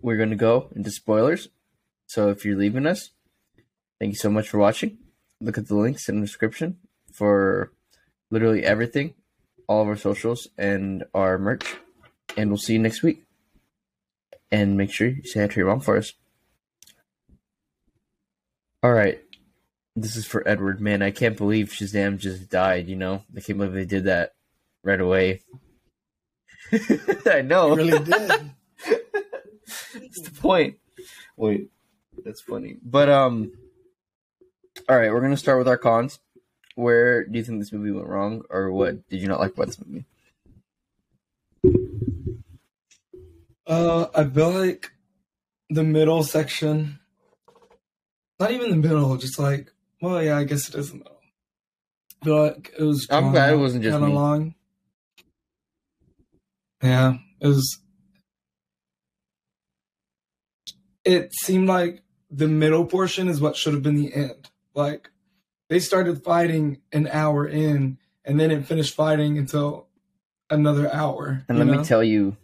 we're 0.00 0.16
going 0.16 0.30
to 0.30 0.36
go 0.36 0.68
into 0.74 0.90
spoilers. 0.90 1.48
So 2.06 2.28
if 2.28 2.44
you're 2.44 2.56
leaving 2.58 2.86
us, 2.86 3.10
thank 4.02 4.14
you 4.14 4.18
so 4.18 4.30
much 4.30 4.48
for 4.48 4.58
watching. 4.58 4.98
Look 5.40 5.56
at 5.56 5.68
the 5.68 5.76
links 5.76 6.08
in 6.08 6.16
the 6.16 6.26
description 6.26 6.78
for 7.12 7.70
literally 8.32 8.64
everything, 8.64 9.14
all 9.68 9.82
of 9.82 9.86
our 9.86 9.96
socials 9.96 10.48
and 10.58 11.04
our 11.14 11.38
merch. 11.38 11.76
And 12.36 12.50
we'll 12.50 12.58
see 12.58 12.72
you 12.72 12.80
next 12.80 13.04
week. 13.04 13.22
And 14.50 14.76
make 14.76 14.90
sure 14.90 15.06
you 15.06 15.22
say 15.22 15.42
hi 15.42 15.46
to 15.46 15.56
your 15.56 15.68
mom 15.68 15.78
for 15.78 15.96
us. 15.96 16.14
All 18.82 18.92
right. 18.92 19.20
This 19.94 20.16
is 20.16 20.26
for 20.26 20.46
Edward. 20.48 20.80
Man, 20.80 21.00
I 21.00 21.12
can't 21.12 21.36
believe 21.36 21.68
Shazam 21.68 22.18
just 22.18 22.50
died, 22.50 22.88
you 22.88 22.96
know? 22.96 23.22
I 23.36 23.40
can't 23.40 23.56
believe 23.56 23.72
they 23.72 23.84
did 23.84 24.06
that 24.06 24.32
right 24.82 25.00
away. 25.00 25.42
I 27.26 27.42
know. 27.42 27.76
Really 27.76 28.00
did. 28.00 28.08
That's 29.94 30.22
the 30.22 30.32
point. 30.40 30.78
Wait, 31.36 31.70
that's 32.24 32.40
funny. 32.40 32.76
But 32.82 33.08
um, 33.08 33.52
all 34.92 34.98
right, 34.98 35.10
we're 35.10 35.22
gonna 35.22 35.38
start 35.38 35.56
with 35.56 35.68
our 35.68 35.78
cons. 35.78 36.20
Where 36.74 37.24
do 37.24 37.38
you 37.38 37.44
think 37.44 37.60
this 37.60 37.72
movie 37.72 37.90
went 37.90 38.08
wrong, 38.08 38.42
or 38.50 38.70
what 38.70 39.08
did 39.08 39.22
you 39.22 39.28
not 39.28 39.40
like 39.40 39.54
about 39.54 39.68
this 39.68 39.80
movie? 39.80 40.04
Uh, 43.66 44.08
I 44.14 44.24
feel 44.24 44.50
like 44.50 44.92
the 45.70 45.82
middle 45.82 46.22
section, 46.24 46.98
not 48.38 48.50
even 48.50 48.68
the 48.68 48.76
middle, 48.76 49.16
just 49.16 49.38
like, 49.38 49.72
well, 50.02 50.22
yeah, 50.22 50.36
I 50.36 50.44
guess 50.44 50.68
it 50.68 50.74
is 50.74 50.90
the 50.90 50.98
middle. 50.98 51.20
I 52.20 52.24
feel 52.26 52.42
like 52.42 52.74
it 52.78 52.82
was. 52.82 53.06
I'm 53.10 53.32
glad 53.32 53.54
it 53.54 53.56
wasn't 53.56 53.84
just 53.84 53.98
me. 53.98 54.12
long. 54.12 54.54
Yeah, 56.82 57.14
it 57.40 57.46
was. 57.46 57.78
It 61.02 61.32
seemed 61.32 61.66
like 61.66 62.02
the 62.30 62.48
middle 62.48 62.84
portion 62.84 63.28
is 63.28 63.40
what 63.40 63.56
should 63.56 63.72
have 63.72 63.82
been 63.82 63.96
the 63.96 64.12
end. 64.12 64.50
Like 64.74 65.10
they 65.68 65.78
started 65.80 66.22
fighting 66.22 66.80
an 66.92 67.08
hour 67.08 67.46
in, 67.46 67.98
and 68.24 68.38
then 68.38 68.50
it 68.50 68.66
finished 68.66 68.94
fighting 68.94 69.38
until 69.38 69.88
another 70.50 70.92
hour. 70.92 71.44
And 71.48 71.58
let 71.58 71.66
know? 71.66 71.78
me 71.78 71.84
tell 71.84 72.04
you, 72.04 72.36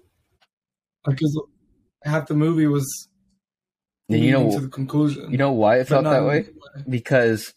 because 1.04 1.40
half 2.04 2.26
the 2.26 2.34
movie 2.34 2.66
was 2.66 3.08
you 4.08 4.18
leading 4.18 4.32
to 4.32 4.56
know, 4.56 4.60
the 4.60 4.68
conclusion. 4.68 5.30
you 5.30 5.38
know 5.38 5.52
why 5.52 5.78
it 5.78 5.88
felt 5.88 6.04
that 6.04 6.24
way. 6.24 6.40
way. 6.40 6.46
because 6.88 7.54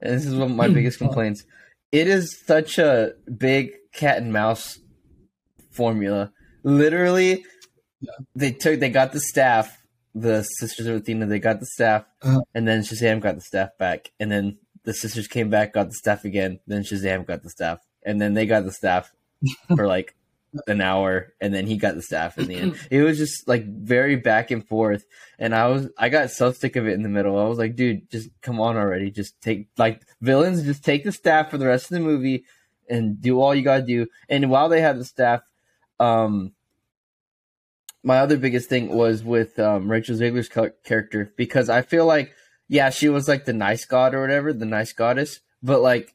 this 0.00 0.26
is 0.26 0.34
one 0.34 0.50
of 0.50 0.56
my 0.56 0.66
hmm. 0.66 0.74
biggest 0.74 0.98
complaints. 0.98 1.44
It 1.90 2.08
is 2.08 2.40
such 2.46 2.78
a 2.78 3.12
big 3.36 3.72
cat 3.92 4.18
and 4.18 4.32
mouse 4.32 4.78
formula. 5.70 6.32
Literally, 6.64 7.44
they 8.34 8.52
took 8.52 8.80
they 8.80 8.90
got 8.90 9.12
the 9.12 9.20
staff, 9.20 9.81
the 10.14 10.42
sisters 10.42 10.86
of 10.86 10.96
Athena, 10.96 11.26
they 11.26 11.38
got 11.38 11.60
the 11.60 11.66
staff, 11.66 12.04
Uh-huh. 12.22 12.40
and 12.54 12.66
then 12.68 12.80
Shazam 12.82 13.20
got 13.20 13.34
the 13.34 13.40
staff 13.40 13.70
back, 13.78 14.12
and 14.20 14.30
then 14.30 14.58
the 14.84 14.92
sisters 14.94 15.26
came 15.28 15.48
back, 15.48 15.72
got 15.72 15.88
the 15.88 15.94
staff 15.94 16.24
again, 16.24 16.60
then 16.66 16.82
Shazam 16.82 17.26
got 17.26 17.42
the 17.42 17.50
staff, 17.50 17.80
and 18.04 18.20
then 18.20 18.34
they 18.34 18.46
got 18.46 18.64
the 18.64 18.72
staff 18.72 19.12
for 19.76 19.86
like 19.86 20.14
an 20.66 20.82
hour, 20.82 21.32
and 21.40 21.54
then 21.54 21.66
he 21.66 21.76
got 21.78 21.94
the 21.94 22.02
staff 22.02 22.36
in 22.36 22.46
the 22.46 22.56
end. 22.56 22.76
It 22.90 23.02
was 23.02 23.16
just 23.16 23.48
like 23.48 23.64
very 23.66 24.16
back 24.16 24.50
and 24.50 24.66
forth, 24.68 25.04
and 25.38 25.54
I 25.54 25.68
was 25.68 25.88
I 25.96 26.10
got 26.10 26.30
so 26.30 26.52
sick 26.52 26.76
of 26.76 26.86
it 26.86 26.92
in 26.92 27.02
the 27.02 27.08
middle. 27.08 27.38
I 27.38 27.44
was 27.44 27.56
like, 27.58 27.74
dude, 27.74 28.10
just 28.10 28.28
come 28.42 28.60
on 28.60 28.76
already. 28.76 29.10
Just 29.10 29.40
take 29.40 29.68
like 29.78 30.02
villains, 30.20 30.62
just 30.62 30.84
take 30.84 31.04
the 31.04 31.12
staff 31.12 31.50
for 31.50 31.56
the 31.56 31.66
rest 31.66 31.84
of 31.86 31.90
the 31.96 32.00
movie 32.00 32.44
and 32.90 33.18
do 33.18 33.40
all 33.40 33.54
you 33.54 33.62
gotta 33.62 33.82
do. 33.82 34.08
And 34.28 34.50
while 34.50 34.68
they 34.68 34.82
had 34.82 34.98
the 34.98 35.06
staff, 35.06 35.40
um 35.98 36.52
my 38.02 38.18
other 38.18 38.36
biggest 38.36 38.68
thing 38.68 38.88
was 38.88 39.22
with 39.22 39.58
um, 39.58 39.90
Rachel 39.90 40.16
Zegler's 40.16 40.48
character 40.84 41.32
because 41.36 41.68
I 41.68 41.82
feel 41.82 42.06
like 42.06 42.32
yeah, 42.68 42.90
she 42.90 43.08
was 43.08 43.28
like 43.28 43.44
the 43.44 43.52
nice 43.52 43.84
god 43.84 44.14
or 44.14 44.22
whatever, 44.22 44.52
the 44.52 44.64
nice 44.64 44.92
goddess, 44.92 45.40
but 45.62 45.82
like 45.82 46.14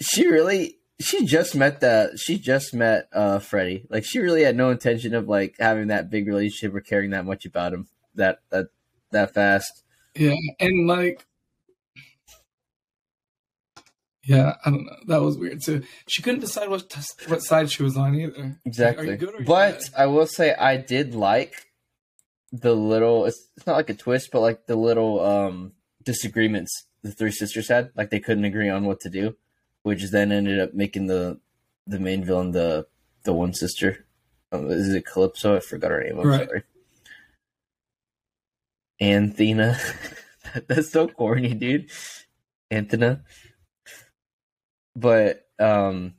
she 0.00 0.26
really 0.26 0.78
she 1.00 1.26
just 1.26 1.54
met 1.54 1.80
the 1.80 2.16
she 2.16 2.38
just 2.38 2.72
met 2.72 3.08
uh 3.12 3.38
Freddy. 3.38 3.84
Like 3.90 4.04
she 4.04 4.18
really 4.18 4.44
had 4.44 4.56
no 4.56 4.70
intention 4.70 5.14
of 5.14 5.28
like 5.28 5.56
having 5.58 5.88
that 5.88 6.10
big 6.10 6.26
relationship 6.26 6.74
or 6.74 6.80
caring 6.80 7.10
that 7.10 7.26
much 7.26 7.44
about 7.44 7.74
him 7.74 7.88
that 8.14 8.40
that 8.50 8.68
that 9.10 9.34
fast. 9.34 9.82
Yeah, 10.14 10.34
and 10.60 10.86
like, 10.86 11.26
yeah, 14.24 14.54
I 14.64 14.70
don't 14.70 14.84
know. 14.84 14.96
That 15.08 15.22
was 15.22 15.36
weird 15.38 15.62
too. 15.62 15.82
She 16.08 16.22
couldn't 16.22 16.40
decide 16.40 16.68
what 16.68 16.88
t- 16.88 17.00
what 17.28 17.42
side 17.42 17.70
she 17.70 17.82
was 17.82 17.96
on 17.96 18.14
either. 18.14 18.32
Like, 18.42 18.52
Exactly. 18.64 19.10
you 19.10 19.16
good 19.16 19.30
or 19.30 19.36
are 19.36 19.40
you 19.40 19.46
but? 19.46 19.90
I 19.96 20.06
will 20.06 20.26
say 20.26 20.54
I 20.54 20.76
did 20.76 21.14
like 21.14 21.54
the 22.52 22.74
little 22.74 23.24
it's, 23.26 23.48
it's 23.56 23.66
not 23.66 23.76
like 23.76 23.90
a 23.90 23.94
twist, 23.94 24.30
but 24.32 24.40
like 24.40 24.66
the 24.66 24.76
little 24.76 25.20
um 25.24 25.72
disagreements 26.04 26.86
the 27.02 27.10
three 27.12 27.32
sisters 27.32 27.68
had. 27.68 27.90
Like 27.96 28.10
they 28.10 28.20
couldn't 28.20 28.44
agree 28.44 28.68
on 28.68 28.84
what 28.84 29.00
to 29.00 29.10
do, 29.10 29.36
which 29.82 30.10
then 30.10 30.30
ended 30.32 30.60
up 30.60 30.72
making 30.74 31.06
the 31.06 31.40
the 31.86 31.98
main 31.98 32.24
villain 32.24 32.52
the 32.52 32.86
the 33.24 33.32
one 33.32 33.54
sister. 33.54 34.04
Um, 34.52 34.70
is 34.70 34.88
it 34.94 35.04
Kalypso? 35.06 35.56
I 35.56 35.60
forgot 35.60 35.90
her 35.90 36.04
name. 36.04 36.18
I'm 36.20 36.26
Right. 36.28 36.46
sorry. 36.46 36.62
Anthena. 39.00 39.78
That's 40.68 40.90
so 40.90 41.08
corny, 41.08 41.54
dude. 41.54 41.90
Anthena. 42.70 43.22
But 44.96 45.46
um 45.58 46.14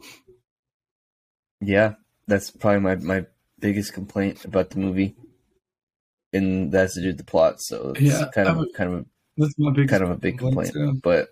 yeah, 1.61 1.93
that's 2.27 2.51
probably 2.51 2.81
my, 2.81 2.95
my 2.95 3.25
biggest 3.59 3.93
complaint 3.93 4.43
about 4.45 4.69
the 4.71 4.79
movie. 4.79 5.15
And 6.33 6.71
that's 6.71 6.95
to 6.95 7.01
do 7.01 7.07
with 7.07 7.17
the 7.17 7.23
plot, 7.23 7.61
so 7.61 7.93
it's 7.95 8.01
Yeah, 8.01 8.25
kind 8.33 8.49
of 8.49 8.57
would- 8.57 8.73
kind 8.73 8.93
of 8.93 9.05
That's 9.37 9.53
my 9.57 9.71
big 9.71 9.87
kind 9.89 10.03
of 10.03 10.09
a 10.11 10.17
big 10.17 10.37
complaint. 10.39 10.73
too. 10.73 10.99
But 11.01 11.29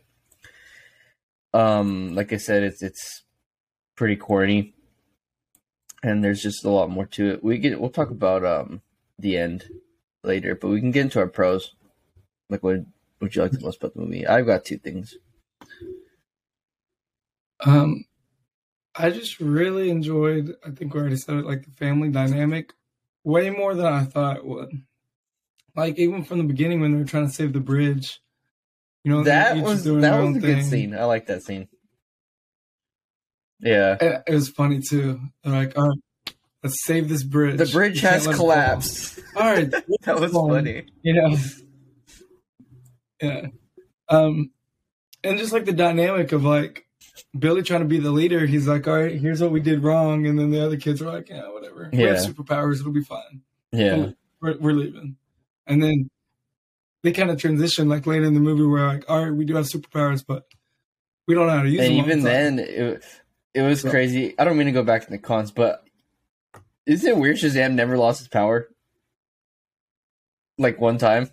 um 1.54 2.16
like 2.16 2.32
I 2.34 2.38
said, 2.38 2.64
it's 2.64 2.82
it's 2.84 3.24
pretty 3.96 4.16
corny. 4.16 4.74
And 6.04 6.24
there's 6.24 6.42
just 6.42 6.66
a 6.66 6.70
lot 6.70 6.90
more 6.90 7.06
to 7.08 7.30
it. 7.34 7.44
We 7.44 7.58
get 7.58 7.80
we'll 7.80 7.90
talk 7.90 8.10
about 8.12 8.46
um 8.46 8.82
the 9.20 9.38
end 9.38 9.66
later, 10.24 10.56
but 10.56 10.70
we 10.70 10.80
can 10.80 10.92
get 10.92 11.02
into 11.02 11.20
our 11.20 11.28
pros. 11.28 11.74
Like 12.50 12.64
what 12.64 12.82
would 13.20 13.36
you 13.36 13.42
like 13.42 13.52
the 13.52 13.60
most 13.62 13.78
about 13.78 13.94
the 13.96 14.02
movie? 14.02 14.26
I've 14.26 14.46
got 14.48 14.66
two 14.66 14.78
things. 14.78 15.16
Um, 17.66 18.06
I 18.96 19.10
just 19.10 19.40
really 19.40 19.90
enjoyed. 19.90 20.54
I 20.66 20.72
think 20.72 20.94
we 20.94 21.00
already 21.00 21.16
said 21.18 21.36
it. 21.36 21.46
Like 21.46 21.64
the 21.66 21.72
family 21.72 22.10
dynamic, 22.10 22.74
way 23.24 23.50
more 23.50 23.74
than 23.76 23.86
I 23.86 24.04
thought 24.04 24.38
it 24.38 24.46
would. 24.46 24.70
Like 25.76 25.98
even 26.00 26.24
from 26.24 26.40
the 26.40 26.44
beginning 26.44 26.82
when 26.82 26.92
they 26.92 26.98
were 27.00 27.06
trying 27.06 27.28
to 27.28 27.34
save 27.34 27.54
the 27.54 27.60
bridge, 27.62 28.20
you 29.04 29.12
know, 29.12 29.24
That 29.24 29.58
was 29.58 29.84
that 29.86 30.20
was 30.22 30.36
a 30.36 30.40
good 30.40 30.66
scene. 30.66 30.94
I 30.96 31.06
like 31.06 31.28
that 31.28 31.44
scene. 31.44 31.68
Yeah. 33.60 33.98
It, 34.02 34.24
it 34.28 34.34
was 34.34 34.50
funny 34.50 34.80
too. 34.82 35.20
They're 35.44 35.54
like, 35.54 35.78
all 35.78 35.88
right, 35.90 36.36
let's 36.64 36.84
save 36.84 37.08
this 37.08 37.24
bridge. 37.24 37.58
The 37.58 37.66
bridge 37.68 38.02
has 38.02 38.26
let 38.28 38.34
it 38.34 38.38
fall." 38.38 38.48
collapsed. 38.48 39.20
All 39.36 39.44
right, 39.44 39.72
That 40.02 40.20
was 40.20 40.32
funny. 40.34 40.86
you 41.04 41.14
know 41.14 41.38
yeah 43.22 43.46
um 44.10 44.50
and 45.24 45.38
just 45.38 45.54
like 45.54 45.66
the 45.66 45.72
dynamic 45.74 46.32
of 46.32 46.44
like 46.44 46.88
billy 47.38 47.62
trying 47.64 47.82
to 47.82 47.88
be 47.88 48.00
the 48.00 48.12
leader 48.12 48.46
he's 48.46 48.68
like 48.68 48.88
all 48.88 48.98
right 49.02 49.20
here's 49.20 49.42
what 49.42 49.52
we 49.52 49.60
did 49.60 49.84
wrong 49.84 50.26
and 50.28 50.38
then 50.40 50.52
the 50.52 50.64
other 50.64 50.78
kids 50.78 51.02
are 51.02 51.12
like 51.12 51.30
yeah 51.30 51.48
whatever 51.50 51.90
we 51.92 52.00
have 52.00 52.18
Yeah. 52.18 52.26
superpowers 52.26 52.80
it'll 52.80 52.92
be 52.92 53.04
fine 53.04 53.42
Yeah. 53.72 54.12
we're, 54.42 54.58
we're 54.58 54.74
leaving 54.74 55.16
and 55.68 55.82
then 55.82 56.10
they 57.04 57.12
kind 57.12 57.32
of 57.32 57.38
transition 57.40 57.90
like 57.90 58.06
later 58.06 58.26
in 58.26 58.34
the 58.34 58.40
movie 58.40 58.64
where 58.64 58.88
like 58.88 59.06
all 59.10 59.24
right 59.24 59.34
we 59.34 59.46
do 59.46 59.56
have 59.56 59.66
superpowers 59.66 60.24
but 60.26 60.46
we 61.28 61.36
don't 61.36 61.48
know 61.48 61.54
how 61.58 61.64
to 61.64 61.70
use 61.70 61.82
and 61.82 61.90
them 61.90 61.98
the 61.98 62.04
even 62.04 62.18
time." 62.20 62.26
then 62.26 62.60
it, 62.60 63.04
it 63.54 63.62
was 63.62 63.84
Right. 63.84 63.92
crazy 63.92 64.36
i 64.40 64.44
don't 64.44 64.58
mean 64.58 64.68
to 64.68 64.72
go 64.74 64.84
back 64.84 65.04
to 65.04 65.10
the 65.10 65.18
cons 65.18 65.52
but 65.52 65.84
isn't 66.86 67.10
it 67.10 67.18
weird 67.18 67.38
shazam 67.38 67.74
never 67.74 67.98
lost 67.98 68.20
his 68.20 68.28
power 68.28 68.68
like 70.58 70.80
one 70.80 70.98
time 70.98 71.30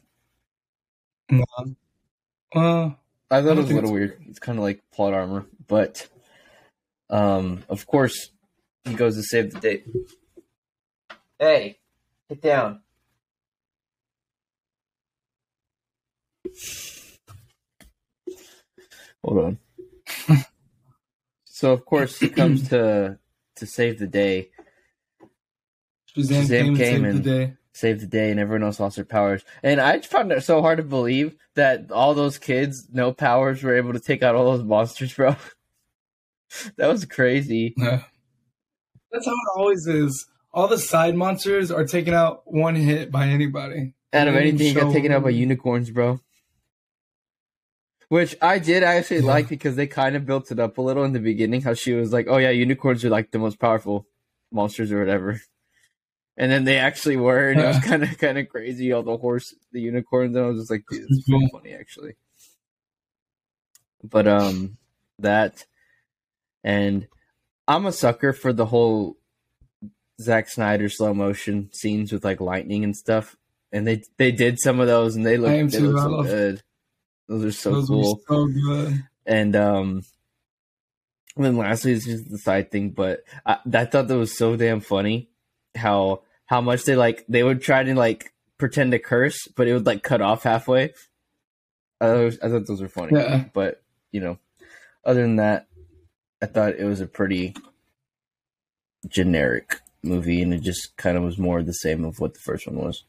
uh, 1.32 1.64
i 2.54 3.42
thought 3.42 3.42
don't 3.42 3.58
it 3.58 3.61
was 3.62 3.70
a 3.70 3.75
little 3.75 3.90
it's 3.90 3.90
weird 3.90 4.23
it's 4.28 4.38
kind 4.38 4.58
of 4.58 4.64
like 4.64 4.82
plot 4.92 5.12
armor 5.12 5.47
but 5.68 6.08
um 7.10 7.62
of 7.68 7.87
course 7.87 8.30
he 8.84 8.94
goes 8.94 9.16
to 9.16 9.22
save 9.22 9.52
the 9.52 9.60
day. 9.60 9.82
Hey 11.38 11.78
get 12.28 12.42
down. 12.42 12.80
Hold 19.25 19.38
on. 19.38 19.58
So 21.44 21.72
of 21.72 21.84
course 21.84 22.18
he 22.18 22.28
comes 22.28 22.68
to 22.68 23.18
to 23.56 23.66
save 23.66 23.98
the 23.98 24.06
day. 24.06 24.50
Shazam, 26.16 26.46
Shazam 26.46 26.48
came, 26.48 26.68
and 26.68 26.76
saved 26.78 27.04
and- 27.04 27.25
the 27.25 27.30
day. 27.46 27.52
saved 27.72 28.00
the 28.00 28.06
day 28.06 28.30
and 28.30 28.38
everyone 28.40 28.62
else 28.62 28.80
lost 28.80 28.96
their 28.96 29.04
powers. 29.04 29.44
And 29.62 29.80
I 29.80 29.96
just 29.98 30.10
found 30.10 30.30
it 30.32 30.42
so 30.44 30.62
hard 30.62 30.78
to 30.78 30.84
believe 30.84 31.37
that 31.54 31.90
all 31.90 32.14
those 32.14 32.38
kids, 32.38 32.88
no 32.92 33.12
powers, 33.12 33.62
were 33.62 33.76
able 33.76 33.92
to 33.92 34.00
take 34.00 34.22
out 34.22 34.34
all 34.34 34.56
those 34.56 34.64
monsters, 34.64 35.12
bro. 35.12 35.37
that 36.76 36.88
was 36.88 37.05
crazy. 37.05 37.75
Yeah. 37.76 38.02
That's 39.11 39.26
how 39.26 39.33
it 39.33 39.59
always 39.59 39.87
is. 39.87 40.26
All 40.52 40.69
the 40.69 40.78
side 40.78 41.14
monsters 41.14 41.71
are 41.71 41.85
taken 41.85 42.14
out 42.14 42.43
one 42.45 42.75
hit 42.75 43.11
by 43.11 43.26
anybody. 43.28 43.95
Out 44.12 44.28
of 44.28 44.37
anything, 44.37 44.75
got 44.75 44.93
taken 44.93 45.12
out 45.12 45.23
by 45.23 45.31
unicorns, 45.31 45.90
bro. 45.90 46.21
Which 48.09 48.35
I 48.40 48.59
did 48.59 48.83
actually 48.83 49.21
Yeah. 49.21 49.26
like 49.26 49.49
because 49.49 49.76
they 49.76 49.87
kind 49.87 50.17
of 50.17 50.25
built 50.25 50.50
it 50.50 50.59
up 50.59 50.78
a 50.78 50.83
little 50.83 51.05
in 51.05 51.12
the 51.12 51.21
beginning. 51.21 51.61
How 51.61 51.75
she 51.75 51.93
was 51.93 52.11
like, 52.12 52.26
"Oh 52.28 52.38
yeah, 52.38 52.49
unicorns 52.50 53.05
are 53.05 53.11
like 53.11 53.31
the 53.31 53.38
most 53.38 53.59
powerful 53.61 54.07
monsters 54.50 54.90
or 54.90 54.99
whatever," 54.99 55.43
and 56.38 56.50
then 56.50 56.64
they 56.64 56.78
actually 56.78 57.17
were, 57.17 57.50
and 57.50 57.61
it 57.61 57.67
was 57.67 57.78
kind 57.81 58.02
of 58.02 58.17
kind 58.17 58.38
of 58.38 58.49
crazy. 58.49 58.93
All 58.93 59.02
the 59.02 59.19
horse, 59.19 59.55
the 59.73 59.81
unicorns, 59.83 60.35
and 60.35 60.43
I 60.45 60.49
was 60.49 60.61
just 60.61 60.71
like, 60.71 60.85
"Dude, 60.90 61.05
it's 61.07 61.26
so 61.26 61.38
funny 61.52 61.75
actually." 61.75 62.14
But 64.02 64.26
um, 64.26 64.78
that 65.19 65.67
and 66.65 67.07
I'm 67.67 67.87
a 67.87 67.93
sucker 67.93 68.33
for 68.33 68.53
the 68.53 68.67
whole 68.67 69.17
Zack 70.21 70.49
Snyder 70.49 70.88
slow 70.88 71.15
motion 71.15 71.71
scenes 71.73 72.12
with 72.12 72.25
like 72.25 72.41
lightning 72.41 72.83
and 72.85 72.97
stuff, 72.97 73.37
and 73.73 73.87
they 73.87 74.03
they 74.17 74.33
did 74.33 74.59
some 74.59 74.81
of 74.81 74.87
those, 74.87 75.17
and 75.17 75.25
they 75.25 75.37
look, 75.37 75.50
they 75.71 75.79
too. 75.79 75.91
look 75.91 76.00
so 76.03 76.23
good. 76.23 76.62
Those 77.29 77.45
are 77.45 77.53
so 77.53 77.71
Those 77.73 77.88
cool. 77.88 78.15
were 78.15 78.21
so 78.27 78.47
good. 78.47 79.05
And 79.27 79.55
um, 79.55 80.03
and 81.37 81.45
then 81.45 81.57
lastly, 81.57 81.93
it's 81.93 82.05
just 82.07 82.31
the 82.31 82.38
side 82.38 82.71
thing, 82.71 82.91
but 82.91 83.21
I, 83.47 83.59
I 83.73 83.85
thought 83.85 84.09
that 84.09 84.17
was 84.17 84.37
so 84.37 84.57
damn 84.57 84.81
funny 84.81 85.29
how 85.77 86.23
how 86.47 86.61
much 86.61 86.85
they 86.85 86.97
like 86.97 87.25
they 87.29 87.43
would 87.45 87.61
try 87.62 87.83
to 87.85 87.95
like 87.95 88.33
pretend 88.59 88.91
to 88.93 88.99
curse, 88.99 89.47
but 89.57 89.69
it 89.69 89.75
would 89.75 89.87
like 89.87 90.03
cut 90.03 90.21
off 90.21 90.43
halfway. 90.43 90.95
I 92.00 92.07
thought, 92.07 92.33
I 92.43 92.49
thought 92.49 92.67
those 92.67 92.81
were 92.81 92.88
funny, 92.88 93.12
Yeah. 93.17 93.45
but 93.53 93.83
you 94.11 94.21
know, 94.21 94.38
other 95.05 95.21
than 95.23 95.37
that, 95.37 95.67
I 96.42 96.47
thought 96.47 96.76
it 96.76 96.85
was 96.85 97.00
a 97.00 97.07
pretty 97.07 97.54
generic 99.09 99.80
movie, 100.02 100.42
and 100.42 100.54
it 100.54 100.61
just 100.62 100.97
kind 100.97 101.16
of 101.16 101.23
was 101.25 101.38
more 101.38 101.62
the 101.62 101.73
same 101.73 102.04
of 102.04 102.21
what 102.21 102.35
the 102.35 102.40
first 102.40 102.66
one 102.66 102.76
was. 102.76 103.04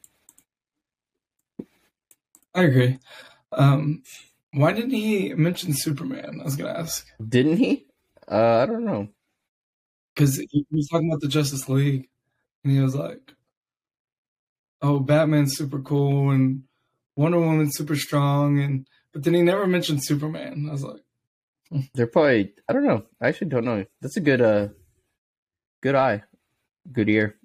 I 2.54 2.64
agree. 2.64 3.00
Um, 3.52 4.04
why 4.54 4.74
didn't 4.74 4.92
he 4.92 5.34
mention 5.34 5.74
Superman? 5.74 6.40
I 6.42 6.44
was 6.44 6.56
gonna 6.56 6.78
ask 6.78 7.08
Didn't 7.28 7.58
he? 7.58 7.86
Uh, 8.30 8.58
I 8.58 8.66
don't 8.66 8.86
know. 8.86 9.10
because 10.14 10.38
he 10.38 10.66
was 10.72 10.88
talking 10.90 11.10
about 11.10 11.22
the 11.22 11.28
Justice 11.28 11.68
League, 11.70 12.10
and 12.64 12.74
he 12.74 12.80
was 12.80 12.96
like, 12.96 13.34
"Oh, 14.82 15.00
Batman's 15.00 15.56
super 15.58 15.80
cool 15.82 16.32
and 16.32 16.64
Wonder 17.16 17.40
Woman's 17.40 17.76
super 17.78 17.96
strong," 17.96 18.60
and 18.60 18.88
but 19.14 19.24
then 19.24 19.34
he 19.34 19.42
never 19.42 19.68
mentioned 19.68 20.04
Superman. 20.04 20.66
I 20.70 20.72
was 20.74 20.84
like, 20.84 21.02
They're 21.94 22.08
probably 22.08 22.54
I 22.68 22.74
don't 22.74 22.86
know. 22.86 23.04
I 23.22 23.28
actually 23.28 23.50
don't 23.50 23.66
know. 23.66 23.86
That's 24.02 24.18
a 24.18 24.22
good 24.22 24.42
uh 24.42 24.68
good 25.82 25.96
eye. 25.96 26.24
Good 26.92 27.10
ear. 27.10 27.36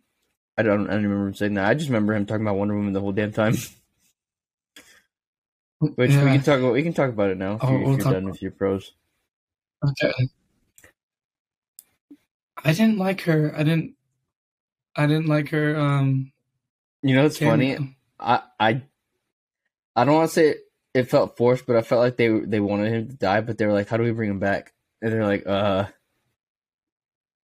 I 0.57 0.62
don't 0.62 0.88
I 0.88 0.93
don't 0.95 1.02
remember 1.02 1.26
him 1.28 1.35
saying 1.35 1.54
that. 1.54 1.66
I 1.66 1.75
just 1.75 1.88
remember 1.88 2.14
him 2.14 2.26
talking 2.26 2.45
about 2.47 2.57
Wonder 2.57 2.75
Woman 2.76 2.93
the 2.93 3.00
whole 3.00 3.12
damn 3.12 3.33
time. 3.33 3.57
Which 5.81 6.11
we 6.11 6.16
can 6.16 6.43
talk 6.43 6.61
about 6.61 6.73
we 6.73 6.83
can 6.83 6.95
talk 6.95 7.11
about 7.11 7.31
it 7.31 7.37
now 7.37 7.54
if, 7.57 7.64
Oh, 7.64 7.71
you, 7.71 7.76
if 7.76 7.83
we'll 7.83 7.90
you're 7.90 7.99
done 8.04 8.14
about- 8.16 8.31
with 8.33 8.43
your 8.43 8.52
pros. 8.52 8.93
Okay. 9.87 10.12
I 12.64 12.73
didn't 12.73 12.97
like 12.99 13.21
her. 13.23 13.52
I 13.54 13.62
didn't. 13.64 13.95
I 14.97 15.07
didn't 15.07 15.26
like 15.26 15.50
her. 15.50 15.76
Um, 15.76 16.33
You 17.02 17.14
know 17.14 17.26
it's 17.26 17.38
funny? 17.38 17.97
I 18.19 18.40
I 18.59 18.83
I 19.95 20.04
don't 20.04 20.14
want 20.14 20.31
to 20.31 20.35
say 20.35 20.54
it, 20.95 21.01
it 21.01 21.11
felt 21.11 21.37
forced, 21.37 21.67
but 21.67 21.77
I 21.77 21.83
felt 21.83 22.01
like 22.01 22.17
they 22.17 22.29
they 22.29 22.61
wanted 22.61 22.93
him 22.93 23.09
to 23.09 23.15
die, 23.15 23.41
but 23.41 23.59
they 23.59 23.67
were 23.67 23.73
like, 23.73 23.89
How 23.89 23.97
do 23.97 24.05
we 24.05 24.13
bring 24.13 24.31
him 24.31 24.39
back? 24.39 24.73
And 25.03 25.13
they're 25.13 25.25
like, 25.25 25.47
uh 25.47 25.87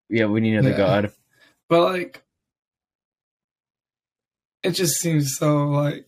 Yeah, 0.08 0.26
we 0.26 0.40
need 0.40 0.54
another 0.54 0.70
Yeah. 0.70 0.76
god. 0.76 1.12
But 1.68 1.82
like, 1.82 2.22
it 4.62 4.70
just 4.72 4.94
seems 4.96 5.36
so 5.36 5.66
like, 5.68 6.06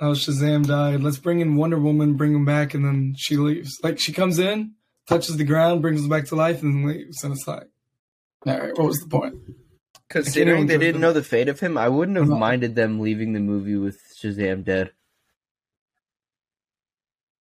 oh 0.00 0.12
Shazam 0.12 0.66
died. 0.66 1.02
Let's 1.02 1.18
bring 1.18 1.40
in 1.40 1.56
Wonder 1.56 1.78
Woman, 1.78 2.14
bring 2.16 2.34
him 2.34 2.44
back, 2.44 2.74
and 2.74 2.84
then 2.84 3.14
she 3.16 3.36
leaves. 3.36 3.78
Like 3.82 3.98
she 3.98 4.12
comes 4.12 4.38
in, 4.38 4.72
touches 5.06 5.36
the 5.36 5.44
ground, 5.44 5.82
brings 5.82 6.02
him 6.02 6.08
back 6.08 6.26
to 6.26 6.34
life, 6.34 6.62
and 6.62 6.74
then 6.74 6.90
leaves. 6.90 7.22
And 7.22 7.32
it's 7.32 7.46
like, 7.46 7.68
all 8.46 8.58
right, 8.58 8.76
what 8.76 8.86
was 8.86 8.98
the 8.98 9.08
point? 9.08 9.36
Considering 10.08 10.66
they 10.66 10.76
didn't 10.76 10.94
give 10.94 11.00
know 11.02 11.12
the 11.12 11.22
fate 11.22 11.48
of 11.48 11.60
him, 11.60 11.78
I 11.78 11.88
wouldn't 11.88 12.16
have 12.18 12.28
minded 12.28 12.74
them 12.74 12.98
leaving 12.98 13.32
the 13.32 13.40
movie 13.40 13.76
with 13.76 14.00
Shazam 14.20 14.64
dead. 14.64 14.90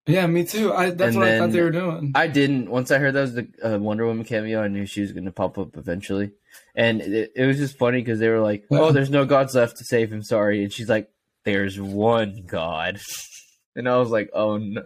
Yeah, 0.06 0.28
me 0.28 0.44
too. 0.44 0.74
I 0.74 0.90
that's 0.90 1.16
And 1.16 1.18
what 1.18 1.28
I 1.30 1.40
thought 1.40 1.52
they 1.52 1.62
were 1.62 1.72
doing. 1.72 2.12
I 2.14 2.28
didn't. 2.28 2.70
Once 2.70 2.92
I 2.92 2.98
heard 2.98 3.14
that 3.14 3.22
was 3.22 3.36
the 3.36 3.48
uh, 3.64 3.80
Wonder 3.80 4.06
Woman 4.06 4.26
cameo, 4.26 4.62
I 4.62 4.68
knew 4.68 4.86
she 4.86 5.02
was 5.02 5.14
going 5.14 5.26
to 5.26 5.32
pop 5.32 5.58
up 5.58 5.78
eventually. 5.78 6.32
And 6.76 7.02
it, 7.02 7.32
it 7.36 7.46
was 7.46 7.58
just 7.58 7.78
funny 7.78 8.00
because 8.00 8.20
they 8.20 8.28
were 8.28 8.42
like, 8.42 8.66
"Oh, 8.70 8.92
there's 8.92 9.10
no 9.10 9.26
gods 9.26 9.56
left 9.56 9.78
to 9.78 9.86
save 9.86 10.12
him." 10.12 10.22
Sorry, 10.22 10.64
and 10.64 10.74
she's 10.74 10.90
like, 10.90 11.10
"There's 11.46 11.80
one 11.80 12.44
god," 12.46 13.00
and 13.78 13.88
I 13.88 13.98
was 13.98 14.10
like, 14.10 14.30
"Oh 14.34 14.58
no, 14.58 14.84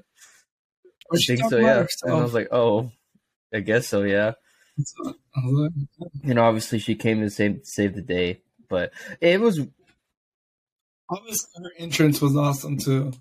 I 1.12 1.18
think 1.18 1.42
so, 1.50 1.58
yeah." 1.58 1.82
herself. 1.82 1.90
And 2.04 2.14
I 2.14 2.22
was 2.22 2.34
like, 2.36 2.50
"Oh, 2.52 2.92
I 3.52 3.62
guess 3.62 3.88
so, 3.88 4.04
yeah." 4.04 4.34
And 6.24 6.38
obviously, 6.38 6.78
she 6.78 6.94
came 6.94 7.22
to 7.22 7.32
save 7.32 7.62
save 7.64 7.96
the 7.96 8.04
day, 8.04 8.42
but 8.70 8.92
it 9.20 9.42
was 9.42 9.60
obviously 11.10 11.64
her 11.64 11.72
entrance 11.80 12.22
was 12.22 12.38
awesome 12.38 12.78
too. 12.78 13.14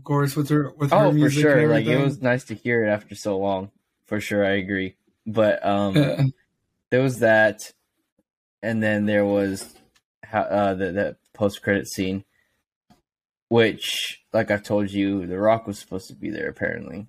Of 0.00 0.04
course, 0.04 0.34
with 0.34 0.48
her 0.48 0.70
with 0.78 0.92
her 0.92 0.96
oh 0.96 1.12
for 1.12 1.28
sure. 1.30 1.68
Like 1.68 1.84
it 1.84 2.02
was 2.02 2.22
nice 2.22 2.44
to 2.44 2.54
hear 2.54 2.82
it 2.86 2.88
after 2.90 3.14
so 3.14 3.36
long. 3.38 3.70
For 4.06 4.18
sure, 4.18 4.44
I 4.44 4.52
agree. 4.52 4.96
But 5.26 5.64
um, 5.64 5.94
Yeah. 5.94 6.22
there 6.90 7.02
was 7.02 7.18
that, 7.18 7.72
and 8.62 8.82
then 8.82 9.04
there 9.04 9.26
was 9.26 9.74
how, 10.24 10.40
uh, 10.40 10.74
the 10.74 10.92
the 10.92 11.16
post 11.34 11.60
credit 11.60 11.86
scene, 11.86 12.24
which, 13.48 14.22
like 14.32 14.50
I've 14.50 14.62
told 14.62 14.90
you, 14.90 15.26
The 15.26 15.38
Rock 15.38 15.66
was 15.66 15.78
supposed 15.78 16.08
to 16.08 16.14
be 16.14 16.30
there 16.30 16.48
apparently. 16.48 17.06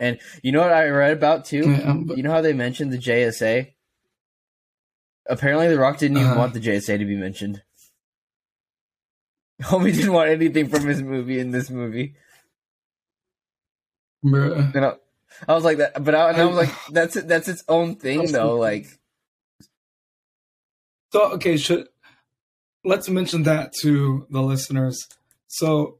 And 0.00 0.18
you 0.42 0.50
know 0.50 0.60
what 0.60 0.72
I 0.72 0.88
read 0.88 1.12
about 1.12 1.44
too? 1.44 1.70
Yeah, 1.70 1.94
but- 2.04 2.16
You 2.16 2.24
know 2.24 2.32
how 2.32 2.40
they 2.40 2.52
mentioned 2.52 2.92
the 2.92 2.98
JSA? 2.98 3.70
Apparently, 5.26 5.68
The 5.68 5.78
Rock 5.78 5.98
didn't 5.98 6.16
even 6.18 6.30
Uh-huh. 6.30 6.38
want 6.40 6.52
the 6.54 6.60
JSA 6.60 6.98
to 6.98 7.04
be 7.04 7.16
mentioned. 7.16 7.62
Homie 9.62 9.94
didn't 9.94 10.12
want 10.12 10.30
anything 10.30 10.68
from 10.68 10.86
his 10.86 11.02
movie 11.02 11.38
in 11.38 11.50
this 11.50 11.70
movie. 11.70 12.14
Bruh. 14.24 14.74
And 14.74 14.84
I, 14.84 14.94
I 15.48 15.54
was 15.54 15.64
like 15.64 15.78
that, 15.78 16.02
but 16.02 16.14
I, 16.14 16.30
I 16.30 16.44
was 16.44 16.56
like, 16.56 16.70
that's 16.90 17.16
it, 17.16 17.28
that's 17.28 17.48
its 17.48 17.64
own 17.68 17.96
thing 17.96 18.32
though. 18.32 18.56
Like, 18.56 18.86
So 21.12 21.32
okay, 21.34 21.56
should 21.56 21.86
let's 22.84 23.08
mention 23.08 23.44
that 23.44 23.72
to 23.82 24.26
the 24.30 24.42
listeners. 24.42 25.06
So 25.46 25.98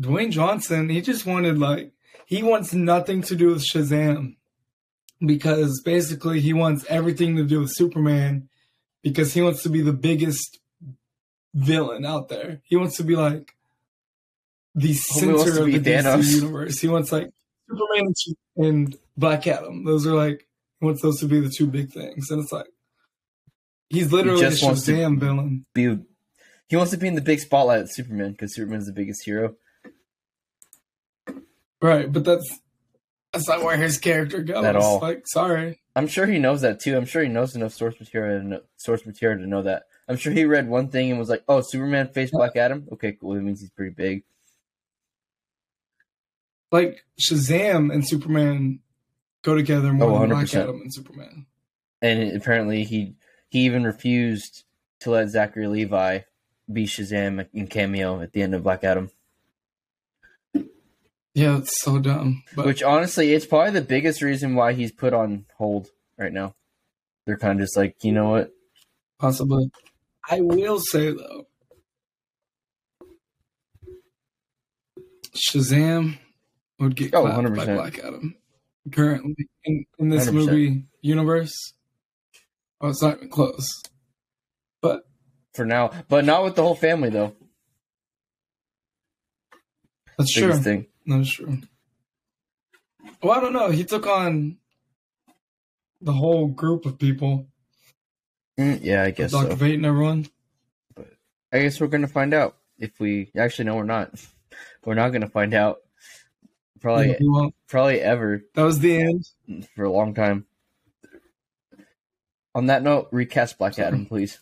Dwayne 0.00 0.30
Johnson, 0.30 0.88
he 0.88 1.00
just 1.00 1.26
wanted 1.26 1.58
like 1.58 1.92
he 2.26 2.42
wants 2.42 2.72
nothing 2.72 3.22
to 3.22 3.34
do 3.34 3.48
with 3.48 3.64
Shazam 3.66 4.36
because 5.24 5.82
basically 5.84 6.40
he 6.40 6.52
wants 6.52 6.84
everything 6.88 7.36
to 7.36 7.44
do 7.44 7.60
with 7.60 7.74
Superman 7.74 8.48
because 9.02 9.34
he 9.34 9.42
wants 9.42 9.62
to 9.64 9.68
be 9.68 9.80
the 9.80 9.92
biggest 9.92 10.59
villain 11.54 12.04
out 12.04 12.28
there. 12.28 12.60
He 12.64 12.76
wants 12.76 12.96
to 12.98 13.04
be 13.04 13.16
like 13.16 13.54
the 14.74 14.94
center 14.94 15.34
of 15.34 15.66
the 15.66 15.80
DC 15.80 16.34
universe. 16.34 16.78
He 16.78 16.88
wants 16.88 17.12
like 17.12 17.30
Superman 17.68 18.14
and 18.56 18.96
Black 19.16 19.46
Adam. 19.46 19.84
Those 19.84 20.06
are 20.06 20.14
like 20.14 20.46
he 20.78 20.86
wants 20.86 21.02
those 21.02 21.20
to 21.20 21.26
be 21.26 21.40
the 21.40 21.50
two 21.50 21.66
big 21.66 21.92
things, 21.92 22.30
and 22.30 22.42
it's 22.42 22.52
like 22.52 22.68
he's 23.88 24.12
literally 24.12 24.44
a 24.44 24.50
just 24.50 24.62
wants 24.62 24.84
to- 24.86 24.92
villain. 24.94 25.66
be 25.74 25.98
he 26.68 26.76
wants 26.76 26.92
to 26.92 26.98
be 26.98 27.08
in 27.08 27.16
the 27.16 27.20
big 27.20 27.40
spotlight 27.40 27.82
with 27.82 27.92
Superman 27.92 28.32
because 28.32 28.54
Superman's 28.54 28.86
the 28.86 28.92
biggest 28.92 29.24
hero. 29.24 29.56
Right, 31.82 32.12
but 32.12 32.24
that's 32.24 32.60
that's 33.32 33.48
not 33.48 33.62
where 33.62 33.76
his 33.76 33.98
character 33.98 34.42
goes. 34.42 34.64
At 34.64 34.76
all. 34.76 35.00
Like, 35.00 35.22
sorry. 35.26 35.80
I'm 35.96 36.06
sure 36.06 36.26
he 36.26 36.38
knows 36.38 36.60
that 36.60 36.80
too. 36.80 36.96
I'm 36.96 37.06
sure 37.06 37.22
he 37.22 37.28
knows 37.28 37.56
enough 37.56 37.72
source 37.72 37.98
material 37.98 38.40
to 38.40 38.46
know, 38.46 38.60
source 38.76 39.04
material 39.06 39.40
to 39.40 39.46
know 39.48 39.62
that. 39.62 39.84
I'm 40.10 40.16
sure 40.16 40.32
he 40.32 40.44
read 40.44 40.68
one 40.68 40.88
thing 40.88 41.10
and 41.10 41.18
was 41.20 41.28
like, 41.28 41.44
"Oh, 41.48 41.60
Superman 41.60 42.08
faced 42.08 42.32
Black 42.32 42.56
Adam. 42.56 42.88
Okay, 42.92 43.12
cool. 43.12 43.34
That 43.34 43.42
means 43.42 43.60
he's 43.60 43.70
pretty 43.70 43.94
big." 43.94 44.24
Like 46.72 47.04
Shazam 47.20 47.92
and 47.92 48.06
Superman 48.06 48.80
go 49.42 49.54
together 49.54 49.92
more 49.92 50.10
Oh, 50.10 50.20
than 50.20 50.30
Black 50.30 50.52
Adam 50.54 50.80
and 50.80 50.92
Superman. 50.92 51.46
And 52.02 52.36
apparently, 52.36 52.82
he 52.82 53.14
he 53.50 53.60
even 53.60 53.84
refused 53.84 54.64
to 55.00 55.10
let 55.10 55.28
Zachary 55.28 55.68
Levi 55.68 56.20
be 56.72 56.86
Shazam 56.86 57.46
in 57.52 57.68
cameo 57.68 58.20
at 58.20 58.32
the 58.32 58.42
end 58.42 58.54
of 58.54 58.64
Black 58.64 58.82
Adam. 58.82 59.10
Yeah, 61.34 61.58
it's 61.58 61.80
so 61.80 62.00
dumb. 62.00 62.42
But 62.56 62.66
Which 62.66 62.82
honestly, 62.82 63.32
it's 63.32 63.46
probably 63.46 63.70
the 63.70 63.80
biggest 63.82 64.22
reason 64.22 64.56
why 64.56 64.72
he's 64.72 64.90
put 64.90 65.12
on 65.12 65.46
hold 65.56 65.88
right 66.18 66.32
now. 66.32 66.56
They're 67.24 67.38
kind 67.38 67.60
of 67.60 67.64
just 67.64 67.76
like, 67.76 68.02
you 68.02 68.10
know 68.12 68.30
what? 68.30 68.50
possibly. 69.20 69.70
I 70.28 70.40
will 70.40 70.80
say 70.80 71.12
though, 71.12 71.46
Shazam 75.34 76.18
would 76.78 76.96
get 76.96 77.14
Oh, 77.14 77.22
clapped 77.22 77.54
by 77.54 77.66
100%. 77.66 77.74
Black 77.76 77.98
Adam. 77.98 78.36
Currently 78.90 79.34
in, 79.64 79.84
in 79.98 80.08
this 80.08 80.28
100%. 80.28 80.32
movie 80.32 80.84
universe. 81.02 81.54
Oh, 82.80 82.88
it's 82.88 83.02
not 83.02 83.18
even 83.18 83.28
close. 83.30 83.68
But 84.80 85.02
For 85.54 85.64
now, 85.66 85.90
but 86.08 86.24
not 86.24 86.44
with 86.44 86.54
the 86.56 86.62
whole 86.62 86.74
family 86.74 87.10
though. 87.10 87.34
that's 90.18 90.32
true. 90.32 90.54
Thing. 90.54 90.86
That's 91.06 91.30
true. 91.30 91.58
Well, 93.22 93.32
I 93.36 93.40
don't 93.40 93.52
know. 93.52 93.70
He 93.70 93.84
took 93.84 94.06
on 94.06 94.56
the 96.00 96.12
whole 96.12 96.46
group 96.48 96.86
of 96.86 96.98
people. 96.98 97.46
Mm, 98.60 98.80
yeah, 98.82 99.04
I 99.04 99.10
guess 99.10 99.32
Dr. 99.32 99.50
so. 99.50 99.56
Fate 99.56 99.76
and 99.76 99.86
everyone. 99.86 100.26
I 101.50 101.60
guess 101.60 101.80
we're 101.80 101.86
gonna 101.86 102.06
find 102.06 102.34
out 102.34 102.56
if 102.78 103.00
we 103.00 103.30
actually 103.34 103.64
no, 103.64 103.76
we're 103.76 103.84
not. 103.84 104.12
We're 104.84 104.94
not 104.94 105.10
gonna 105.10 105.28
find 105.28 105.52
out. 105.52 105.80
Probably, 106.80 107.14
probably 107.68 108.00
ever 108.00 108.42
That 108.54 108.62
was 108.62 108.78
the 108.78 109.02
end. 109.02 109.66
for 109.76 109.84
a 109.84 109.92
long 109.92 110.14
time. 110.14 110.46
On 112.54 112.66
that 112.66 112.82
note, 112.82 113.08
recast 113.10 113.58
Black 113.58 113.78
Adam, 113.78 114.06
please. 114.06 114.38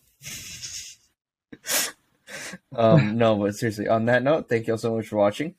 um, 2.76 3.18
no, 3.18 3.34
but 3.36 3.56
seriously, 3.56 3.88
on 3.88 4.06
that 4.06 4.22
note, 4.22 4.48
thank 4.48 4.68
you 4.68 4.74
all 4.74 4.78
so 4.78 4.94
much 4.94 5.08
for 5.08 5.16
watching. 5.16 5.56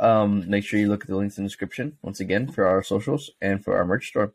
Um, 0.00 0.50
make 0.50 0.64
sure 0.64 0.80
you 0.80 0.88
look 0.88 1.02
at 1.02 1.08
the 1.08 1.16
links 1.16 1.38
in 1.38 1.44
the 1.44 1.48
description 1.48 1.98
once 2.02 2.18
again 2.18 2.50
for 2.50 2.66
our 2.66 2.82
socials 2.82 3.30
and 3.40 3.64
for 3.64 3.76
our 3.76 3.84
merch 3.84 4.08
store. 4.08 4.34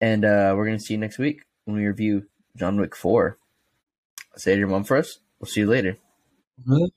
And 0.00 0.24
uh, 0.24 0.54
we're 0.56 0.66
gonna 0.66 0.80
see 0.80 0.94
you 0.94 0.98
next 0.98 1.18
week 1.18 1.44
when 1.64 1.76
we 1.76 1.86
review 1.86 2.26
John 2.56 2.80
Wick 2.80 2.94
Four. 2.96 3.38
Say 4.36 4.52
to 4.54 4.58
your 4.58 4.68
mom 4.68 4.84
for 4.84 4.96
us. 4.96 5.18
We'll 5.38 5.48
see 5.48 5.60
you 5.60 5.66
later. 5.66 5.98
Really? 6.66 6.92